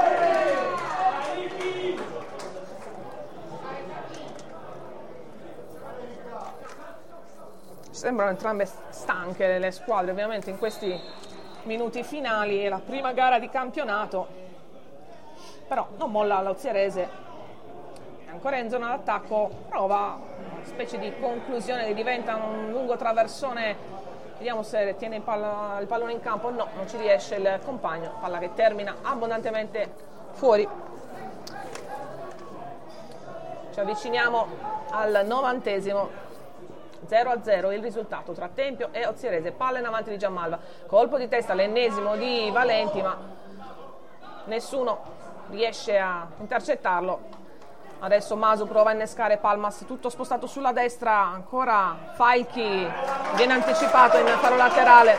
Sembrano 7.91 8.31
entrambe 8.31 8.69
stanche 8.91 9.59
le 9.59 9.73
squadre 9.73 10.13
ovviamente 10.13 10.51
in 10.51 10.59
questi 10.59 11.01
minuti 11.65 12.05
finali 12.05 12.65
e 12.65 12.69
la 12.69 12.81
prima 12.85 13.13
gara 13.13 13.41
di 13.41 13.49
campionato 13.49 14.43
però 15.67 15.87
non 15.97 16.11
molla 16.11 16.43
ancora 18.33 18.57
in 18.57 18.71
zona 18.71 18.89
d'attacco, 18.89 19.51
prova 19.69 20.19
una 20.19 20.65
specie 20.65 20.99
di 20.99 21.13
conclusione 21.21 21.87
che 21.87 21.95
diventa 21.95 22.37
un 22.37 22.71
lungo 22.71 22.97
traversone, 22.97 23.77
vediamo 24.39 24.63
se 24.63 24.97
tiene 24.97 25.17
il, 25.17 25.23
palla, 25.23 25.77
il 25.81 25.87
pallone 25.87 26.13
in 26.13 26.21
campo, 26.21 26.51
no, 26.51 26.69
non 26.75 26.89
ci 26.89 26.97
riesce 26.97 27.37
il 27.37 27.61
compagno, 27.65 28.15
palla 28.21 28.39
che 28.39 28.55
termina 28.55 28.97
abbondantemente 29.03 29.93
fuori. 30.33 30.67
Ci 33.73 33.81
avviciniamo 33.81 34.47
al 34.91 35.23
novantesimo 35.27 36.11
0 37.07 37.31
a 37.31 37.43
0 37.43 37.73
il 37.73 37.83
risultato 37.83 38.33
tra 38.33 38.49
Tempio 38.49 38.89
e 38.93 39.07
Ozierese. 39.07 39.53
Palla 39.53 39.79
in 39.79 39.87
avanti 39.87 40.11
di 40.11 40.19
Giammalva. 40.19 40.59
Colpo 40.87 41.19
di 41.19 41.29
testa, 41.29 41.55
l'ennesimo 41.55 42.17
di 42.17 42.51
Valenti, 42.53 43.01
ma 43.03 43.19
nessuno 44.45 45.21
riesce 45.51 45.99
a 45.99 46.27
intercettarlo. 46.39 47.41
Adesso 48.01 48.35
Masu 48.37 48.67
prova 48.67 48.91
a 48.91 48.93
innescare 48.95 49.37
Palmas, 49.37 49.85
tutto 49.87 50.09
spostato 50.09 50.49
sulla 50.49 50.73
destra, 50.73 51.19
ancora 51.19 51.97
Falchi 52.15 52.91
viene 53.35 53.53
anticipato 53.53 54.19
in 54.19 54.27
faro 54.27 54.57
laterale, 54.57 55.17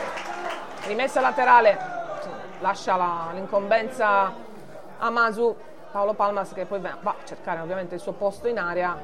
rimessa 0.86 1.22
laterale, 1.22 1.78
lascia 2.60 2.96
la, 2.96 3.30
l'incombenza 3.32 4.32
a 4.98 5.10
Masu, 5.10 5.56
Paolo 5.90 6.12
Palmas 6.12 6.52
che 6.52 6.66
poi 6.66 6.80
va 6.80 6.98
a 7.02 7.14
cercare 7.24 7.60
ovviamente 7.60 7.94
il 7.94 8.02
suo 8.02 8.12
posto 8.12 8.48
in 8.48 8.58
aria, 8.58 8.94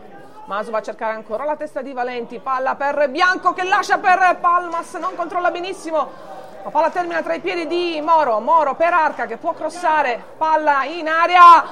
Masu 0.44 0.70
va 0.70 0.78
a 0.78 0.82
cercare 0.82 1.14
ancora 1.14 1.44
la 1.44 1.56
testa 1.56 1.80
di 1.80 1.94
Valenti, 1.94 2.38
palla 2.38 2.74
per 2.74 3.08
Bianco 3.08 3.54
che 3.54 3.64
lascia 3.64 3.96
per 3.96 4.36
Palmas, 4.40 4.94
non 4.94 5.14
controlla 5.14 5.50
benissimo. 5.50 6.39
La 6.62 6.68
palla 6.68 6.90
termina 6.90 7.22
tra 7.22 7.32
i 7.32 7.40
piedi 7.40 7.66
di 7.66 8.02
Moro, 8.02 8.38
Moro 8.38 8.74
per 8.74 8.92
Arca 8.92 9.24
che 9.24 9.38
può 9.38 9.52
crossare, 9.52 10.22
palla 10.36 10.84
in 10.84 11.08
aria, 11.08 11.64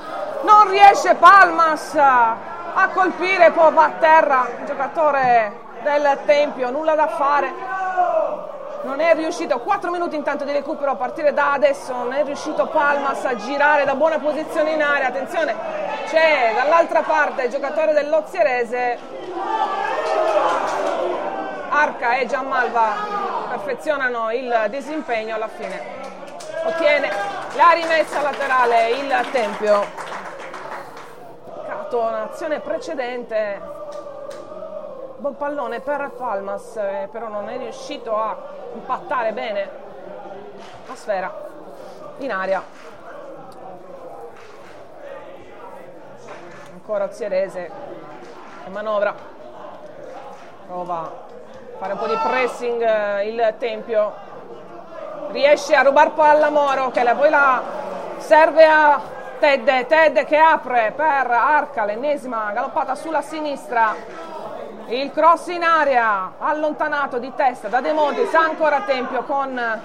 non 0.42 0.66
riesce 0.70 1.14
Palmas 1.14 1.94
a 1.94 2.88
colpire, 2.94 3.50
poi 3.50 3.70
va 3.70 3.84
a 3.84 3.90
terra. 3.98 4.48
Il 4.60 4.64
giocatore 4.64 5.52
del 5.82 6.20
Tempio, 6.24 6.70
nulla 6.70 6.94
da 6.94 7.06
fare. 7.06 7.52
Non 8.84 9.00
è 9.00 9.14
riuscito, 9.14 9.58
4 9.58 9.90
minuti 9.90 10.16
intanto 10.16 10.44
di 10.44 10.52
recupero 10.52 10.92
a 10.92 10.96
partire 10.96 11.34
da 11.34 11.52
adesso, 11.52 11.92
non 11.92 12.14
è 12.14 12.24
riuscito 12.24 12.66
Palmas 12.68 13.22
a 13.26 13.36
girare 13.36 13.84
da 13.84 13.94
buona 13.94 14.18
posizione 14.18 14.70
in 14.70 14.82
area, 14.82 15.08
attenzione, 15.08 15.54
c'è 16.06 16.54
dall'altra 16.54 17.02
parte 17.02 17.42
il 17.42 17.50
giocatore 17.50 17.92
dell'Ozierese, 17.92 18.98
Arca 21.68 22.16
e 22.16 22.26
Giammalva 22.26 23.37
perfezionano 23.68 24.32
il 24.32 24.66
disimpegno 24.70 25.34
alla 25.34 25.46
fine, 25.46 25.78
ottiene 26.64 27.10
la 27.54 27.72
rimessa 27.72 28.22
laterale 28.22 28.92
il 28.92 29.28
Tempio, 29.30 29.84
peccato, 31.44 31.98
un'azione 32.00 32.60
precedente. 32.60 33.60
Buon 35.18 35.36
pallone 35.36 35.80
per 35.80 36.12
Palmas, 36.16 36.76
eh, 36.76 37.10
però 37.12 37.28
non 37.28 37.50
è 37.50 37.58
riuscito 37.58 38.16
a 38.16 38.38
impattare 38.72 39.32
bene 39.34 39.70
la 40.86 40.94
sfera 40.94 41.30
in 42.18 42.32
aria. 42.32 42.62
Ancora 46.72 47.12
Zierese 47.12 47.70
manovra, 48.70 49.14
prova 50.66 51.27
fare 51.78 51.92
un 51.92 51.98
po' 51.98 52.08
di 52.08 52.16
pressing 52.16 52.82
eh, 52.82 53.28
il 53.28 53.54
Tempio, 53.58 54.12
riesce 55.28 55.74
a 55.76 55.82
rubare 55.82 56.10
palla 56.10 56.50
Moro 56.50 56.90
che 56.90 57.04
poi 57.16 57.30
la 57.30 57.62
serve 58.18 58.64
a 58.64 59.00
Ted, 59.38 59.86
Ted 59.86 60.24
che 60.24 60.36
apre 60.36 60.92
per 60.96 61.30
Arca, 61.30 61.84
l'ennesima 61.84 62.50
galoppata 62.52 62.96
sulla 62.96 63.22
sinistra 63.22 63.94
il 64.88 65.12
cross 65.12 65.48
in 65.48 65.62
aria, 65.62 66.32
allontanato 66.38 67.18
di 67.18 67.32
testa 67.36 67.68
da 67.68 67.80
De 67.80 67.92
Montis, 67.92 68.32
ancora 68.34 68.80
Tempio 68.80 69.22
con 69.22 69.80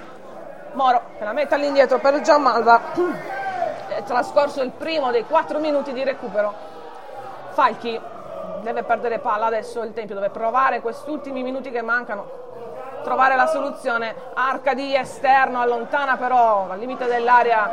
Moro 0.73 1.01
che 1.17 1.23
la 1.23 1.33
mette 1.33 1.53
all'indietro 1.53 1.99
per 1.99 2.21
Gianmalva. 2.21 2.81
È 3.87 4.01
trascorso 4.03 4.63
il 4.63 4.71
primo 4.71 5.11
dei 5.11 5.25
quattro 5.25 5.59
minuti 5.59 5.93
di 5.93 6.03
recupero. 6.03 6.71
Falchi 7.51 7.99
deve 8.63 8.83
perdere 8.83 9.19
palla 9.19 9.45
adesso, 9.45 9.83
il 9.83 9.93
Tempio 9.93 10.15
deve 10.15 10.29
provare 10.29 10.81
questi 10.81 11.09
ultimi 11.09 11.43
minuti 11.43 11.69
che 11.69 11.81
mancano, 11.81 12.25
trovare 13.03 13.35
la 13.35 13.45
soluzione. 13.45 14.15
Arca 14.33 14.73
di 14.73 14.95
esterno, 14.95 15.61
allontana 15.61 16.17
però 16.17 16.67
al 16.69 16.79
limite 16.79 17.05
dell'area 17.05 17.69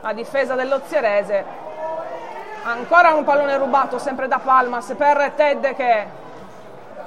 la 0.00 0.12
difesa 0.12 0.54
dell'Ozierese. 0.54 1.44
Ancora 2.64 3.14
un 3.14 3.24
pallone 3.24 3.56
rubato 3.56 3.98
sempre 3.98 4.28
da 4.28 4.38
Palmas 4.38 4.94
per 4.96 5.32
Ted 5.34 5.74
che 5.74 6.06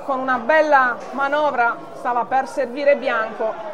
con 0.05 0.19
una 0.19 0.37
bella 0.37 0.97
manovra 1.11 1.75
stava 1.93 2.25
per 2.25 2.47
servire 2.47 2.95
Bianco. 2.95 3.68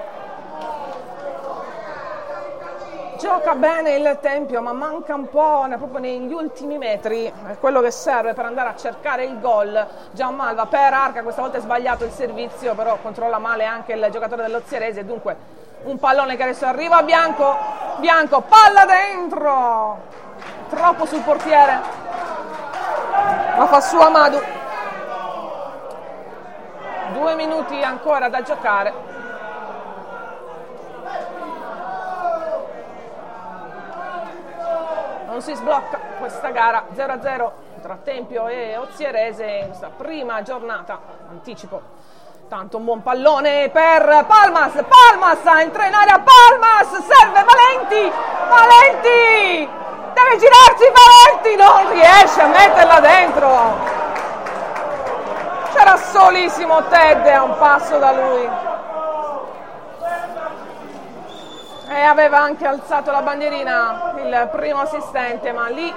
Gioca 3.17 3.55
bene 3.55 3.95
il 3.95 4.17
Tempio, 4.21 4.61
ma 4.61 4.73
manca 4.73 5.15
un 5.15 5.29
po' 5.29 5.65
proprio 5.77 5.99
negli 5.99 6.33
ultimi 6.33 6.77
metri, 6.77 7.25
è 7.25 7.57
quello 7.59 7.79
che 7.79 7.89
serve 7.89 8.33
per 8.33 8.45
andare 8.45 8.69
a 8.69 8.75
cercare 8.75 9.23
il 9.23 9.39
gol. 9.39 9.87
Gianmalva 10.11 10.65
per 10.65 10.93
Arca, 10.93 11.23
questa 11.23 11.41
volta 11.41 11.57
è 11.57 11.61
sbagliato 11.61 12.03
il 12.03 12.11
servizio, 12.11 12.75
però 12.75 12.97
controlla 13.01 13.37
male 13.37 13.63
anche 13.63 13.93
il 13.93 14.07
giocatore 14.11 14.43
dell'Ozierese, 14.43 15.05
dunque 15.05 15.63
un 15.83 15.97
pallone 15.97 16.35
che 16.35 16.43
adesso 16.43 16.65
arriva 16.65 16.97
a 16.97 17.03
Bianco, 17.03 17.55
Bianco, 17.97 18.41
palla 18.41 18.85
dentro, 18.85 19.97
troppo 20.69 21.05
sul 21.05 21.21
portiere, 21.21 21.79
la 23.57 23.65
fa 23.67 23.79
su 23.79 23.97
Amadu. 23.97 24.41
Due 27.13 27.35
minuti 27.35 27.81
ancora 27.81 28.27
da 28.27 28.41
giocare. 28.41 29.14
Non 35.35 35.43
si 35.43 35.53
sblocca 35.53 35.99
questa 36.17 36.49
gara 36.51 36.85
0-0 36.95 37.51
tra 37.81 37.97
Tempio 38.01 38.47
e 38.47 38.77
Ozierese 38.77 39.45
in 39.45 39.65
questa 39.65 39.89
prima 39.89 40.41
giornata. 40.43 40.97
Anticipo. 41.29 41.81
Tanto 42.47 42.77
un 42.77 42.85
buon 42.85 43.03
pallone 43.03 43.67
per 43.67 44.23
Palmas. 44.27 44.71
Palmas 44.87 45.39
entra 45.61 45.87
in 45.87 45.93
area. 45.93 46.23
Palmas 46.23 46.87
serve 47.03 47.43
Valenti. 47.43 48.13
Valenti 48.47 49.69
deve 50.13 50.37
girarsi 50.37 50.85
Valenti. 51.03 51.55
Non 51.57 51.91
riesce 51.91 52.39
a 52.39 52.47
metterla 52.47 52.99
dentro 53.01 54.03
c'era 55.73 55.97
solissimo 55.97 56.81
Ted 56.87 57.27
a 57.27 57.43
un 57.43 57.57
passo 57.57 57.97
da 57.97 58.13
lui 58.13 58.74
e 61.87 62.01
aveva 62.01 62.39
anche 62.39 62.65
alzato 62.65 63.11
la 63.11 63.21
bandierina 63.21 64.13
il 64.17 64.49
primo 64.51 64.81
assistente 64.81 65.51
ma 65.51 65.67
lì 65.67 65.93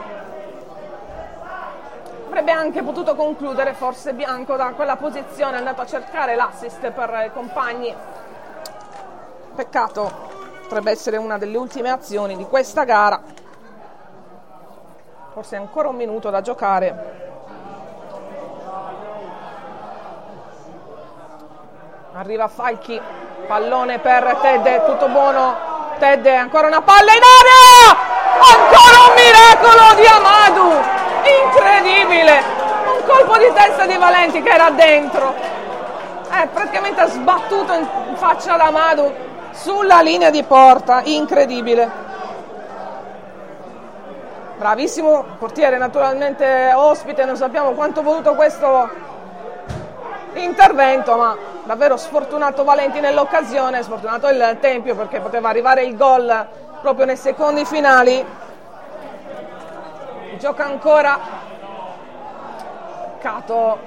avrebbe 2.39 2.53
anche 2.53 2.83
potuto 2.83 3.17
concludere 3.17 3.73
forse 3.73 4.13
Bianco 4.13 4.55
da 4.55 4.73
quella 4.73 4.97
posizione 4.97 5.57
è 5.57 5.59
andato 5.59 5.81
a 5.81 5.87
cercare 5.87 6.37
l'assist 6.37 6.91
per 6.91 7.25
i 7.27 7.33
compagni. 7.33 7.93
Peccato 9.57 10.27
potrebbe 10.63 10.93
essere 10.93 11.17
una 11.17 11.37
delle 11.37 11.57
ultime 11.57 11.91
azioni 11.91 12.37
di 12.37 12.45
questa 12.45 12.85
gara. 12.85 13.21
Forse 15.33 15.57
ancora 15.57 15.89
un 15.89 15.97
minuto 15.97 16.31
da 16.31 16.41
giocare. 16.41 17.17
Arriva 22.13 22.49
Falchi, 22.49 23.01
pallone 23.47 23.99
per 23.99 24.39
Ted, 24.41 24.85
tutto 24.87 25.09
buono. 25.09 25.68
Ted, 25.99 26.25
ancora 26.27 26.69
una 26.69 26.81
palla 26.81 27.13
in 27.13 27.23
aria! 27.23 28.07
Ancora 28.41 28.99
un 29.09 29.15
miracolo 29.17 29.95
di 29.97 30.07
Amadu! 30.07 30.71
Incredibile! 31.43 32.43
Un 32.87 33.05
colpo 33.05 33.37
di 33.39 33.51
testa 33.53 33.85
di 33.85 33.97
Valenti 33.97 34.41
che 34.41 34.49
era 34.49 34.71
dentro. 34.71 35.35
Eh, 36.31 36.47
praticamente 36.53 37.01
ha 37.01 37.09
sbattuto 37.09 37.73
in 37.73 37.87
faccia 38.15 38.55
ad 38.55 38.61
Amadu 38.61 39.13
sulla 39.51 40.01
linea 40.01 40.31
di 40.31 40.45
porta. 40.45 41.01
Incredibile. 41.03 41.91
Bravissimo 44.57 45.25
portiere, 45.39 45.79
naturalmente 45.79 46.73
ospite, 46.75 47.25
non 47.25 47.37
sappiamo 47.37 47.73
quanto 47.73 48.03
voluto 48.03 48.35
questo 48.35 48.89
intervento, 50.35 51.17
ma 51.17 51.37
davvero 51.69 51.99
sfortunato 51.99 52.65
Valenti 52.65 52.99
nell'occasione, 52.99 53.83
sfortunato 53.83 54.27
il 54.29 54.57
Tempio 54.59 54.97
perché 54.97 55.21
poteva 55.21 55.51
arrivare 55.51 55.85
il 55.85 55.99
gol 55.99 56.49
proprio 56.81 57.05
nei 57.05 57.19
secondi 57.19 57.67
finali. 57.67 58.25
Gioca 60.39 60.65
ancora 60.65 61.19
Cato, 63.19 63.79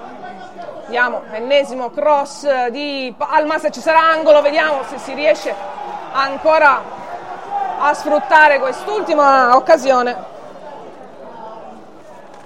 Vediamo, 0.84 1.22
ennesimo 1.32 1.90
cross 1.90 2.68
di 2.68 3.12
Palma, 3.16 3.58
se 3.58 3.72
ci 3.72 3.80
sarà 3.80 3.98
angolo, 3.98 4.42
vediamo 4.42 4.84
se 4.84 4.98
si 4.98 5.14
riesce 5.14 5.52
ancora 6.12 6.80
a 7.80 7.92
sfruttare 7.94 8.60
quest'ultima 8.60 9.56
occasione. 9.56 10.16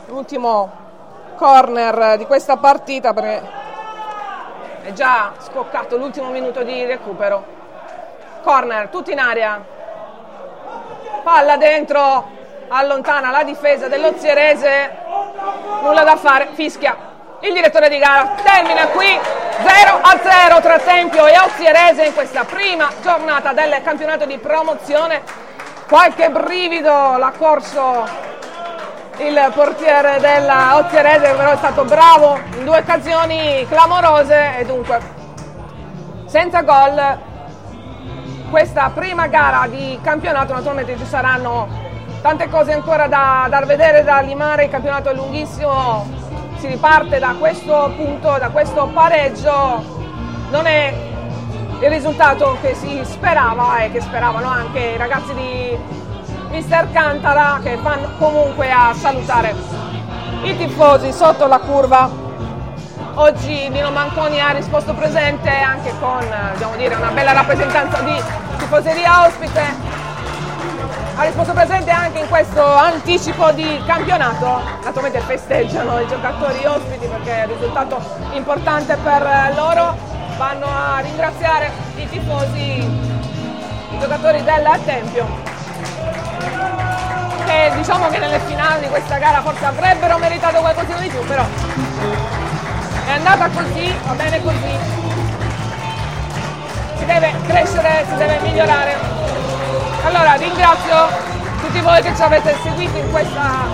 L'ultimo 0.06 0.70
corner 1.36 2.16
di 2.16 2.24
questa 2.24 2.56
partita 2.56 3.12
perché 3.12 3.64
è 4.86 4.92
già 4.92 5.32
scoccato 5.40 5.96
l'ultimo 5.96 6.30
minuto 6.30 6.62
di 6.62 6.84
recupero. 6.84 7.44
Corner, 8.44 8.86
tutti 8.86 9.10
in 9.10 9.18
aria. 9.18 9.60
Palla 11.24 11.56
dentro, 11.56 12.28
allontana 12.68 13.32
la 13.32 13.42
difesa 13.42 13.88
dell'Ozierese. 13.88 14.96
Nulla 15.82 16.04
da 16.04 16.14
fare, 16.14 16.50
fischia 16.52 17.14
il 17.40 17.52
direttore 17.52 17.90
di 17.90 17.98
gara 17.98 18.34
termina 18.42 18.86
qui 18.86 19.06
0 19.06 19.98
a 20.00 20.18
0 20.22 20.60
tra 20.62 20.78
Tempio 20.78 21.26
e 21.26 21.38
Ozierese 21.38 22.06
in 22.06 22.14
questa 22.14 22.44
prima 22.44 22.88
giornata 23.02 23.52
del 23.52 23.82
campionato 23.84 24.24
di 24.24 24.38
promozione 24.38 25.22
qualche 25.86 26.30
brivido 26.30 27.16
l'ha 27.18 27.32
corso 27.36 28.25
il 29.18 29.52
portiere 29.54 30.18
della 30.20 30.76
Ozierese 30.76 31.34
però 31.34 31.52
è 31.52 31.56
stato 31.56 31.84
bravo 31.84 32.38
in 32.56 32.64
due 32.64 32.78
occasioni 32.78 33.66
clamorose 33.68 34.58
e 34.58 34.64
dunque 34.64 34.98
senza 36.26 36.62
gol 36.62 37.18
questa 38.50 38.90
prima 38.94 39.26
gara 39.26 39.66
di 39.68 39.98
campionato 40.02 40.52
naturalmente 40.52 40.96
ci 40.98 41.06
saranno 41.06 41.68
tante 42.20 42.48
cose 42.48 42.72
ancora 42.72 43.06
da, 43.06 43.46
da 43.48 43.60
vedere 43.60 44.02
da 44.04 44.20
limare. 44.20 44.64
Il 44.64 44.70
campionato 44.70 45.10
è 45.10 45.14
lunghissimo 45.14 46.24
si 46.58 46.66
riparte 46.68 47.18
da 47.18 47.34
questo 47.38 47.92
punto, 47.96 48.38
da 48.38 48.48
questo 48.48 48.86
pareggio, 48.92 49.84
non 50.50 50.66
è 50.66 50.94
il 51.80 51.90
risultato 51.90 52.56
che 52.62 52.74
si 52.74 53.00
sperava 53.04 53.78
e 53.80 53.92
che 53.92 54.00
speravano 54.00 54.48
anche 54.48 54.78
i 54.78 54.96
ragazzi 54.96 55.34
di 55.34 55.78
Mister 56.50 56.90
Cantara 56.92 57.60
che 57.62 57.76
vanno 57.76 58.10
comunque 58.18 58.70
a 58.70 58.94
salutare 58.94 59.54
i 60.42 60.56
tifosi 60.56 61.12
sotto 61.12 61.46
la 61.46 61.58
curva. 61.58 62.08
Oggi 63.14 63.68
Nino 63.68 63.90
Manconi 63.90 64.40
ha 64.40 64.50
risposto 64.50 64.94
presente 64.94 65.50
anche 65.50 65.92
con 65.98 66.26
dire, 66.76 66.94
una 66.94 67.10
bella 67.10 67.32
rappresentanza 67.32 68.00
di 68.00 68.14
tifoseria 68.58 69.26
ospite 69.26 69.94
ha 71.18 71.22
risposto 71.22 71.54
presente 71.54 71.90
anche 71.90 72.18
in 72.18 72.28
questo 72.28 72.62
anticipo 72.62 73.50
di 73.52 73.82
campionato. 73.86 74.60
Naturalmente 74.84 75.20
festeggiano 75.20 75.98
i 75.98 76.06
giocatori 76.06 76.62
ospiti 76.66 77.06
perché 77.06 77.42
è 77.42 77.44
un 77.46 77.52
risultato 77.54 78.02
importante 78.32 78.96
per 78.96 79.54
loro. 79.56 79.96
Vanno 80.36 80.66
a 80.66 80.98
ringraziare 81.00 81.70
i 81.96 82.06
tifosi, 82.10 82.60
i 82.60 83.98
giocatori 83.98 84.42
del 84.44 84.68
Tempio. 84.84 85.54
Che 87.46 87.72
diciamo 87.76 88.08
che 88.08 88.18
nelle 88.18 88.40
finali 88.40 88.80
di 88.80 88.88
questa 88.88 89.18
gara 89.18 89.40
forse 89.40 89.64
avrebbero 89.64 90.18
meritato 90.18 90.58
qualcosa 90.58 90.94
di 90.98 91.08
più, 91.08 91.24
però 91.24 91.44
è 93.06 93.10
andata 93.12 93.48
così, 93.48 93.94
va 94.04 94.12
bene 94.14 94.42
così. 94.42 94.78
Si 96.98 97.04
deve 97.04 97.32
crescere, 97.46 98.04
si 98.08 98.16
deve 98.16 98.40
migliorare 98.40 99.16
allora 100.06 100.34
ringrazio 100.34 101.08
tutti 101.60 101.80
voi 101.80 102.00
che 102.00 102.14
ci 102.14 102.22
avete 102.22 102.56
seguito 102.62 102.96
in 102.96 103.10
questa 103.10 103.66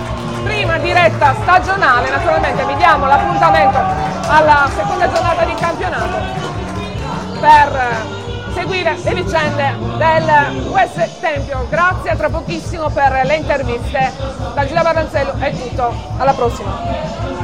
prima 0.43 0.79
diretta 0.79 1.35
stagionale, 1.43 2.09
naturalmente 2.09 2.65
vi 2.65 2.75
diamo 2.75 3.05
l'appuntamento 3.05 3.77
alla 4.27 4.67
seconda 4.75 5.11
giornata 5.11 5.43
di 5.43 5.53
campionato 5.53 6.17
per 7.39 8.21
seguire 8.53 8.95
le 9.03 9.13
vicende 9.13 9.75
del 9.97 10.67
US 10.69 11.19
Tempio. 11.19 11.67
Grazie 11.69 12.15
tra 12.15 12.29
pochissimo 12.29 12.89
per 12.89 13.21
le 13.25 13.35
interviste. 13.35 14.11
Da 14.53 14.65
Giulia 14.65 14.83
Baranzello 14.83 15.33
è 15.39 15.51
tutto, 15.51 15.93
alla 16.17 16.33
prossima. 16.33 17.42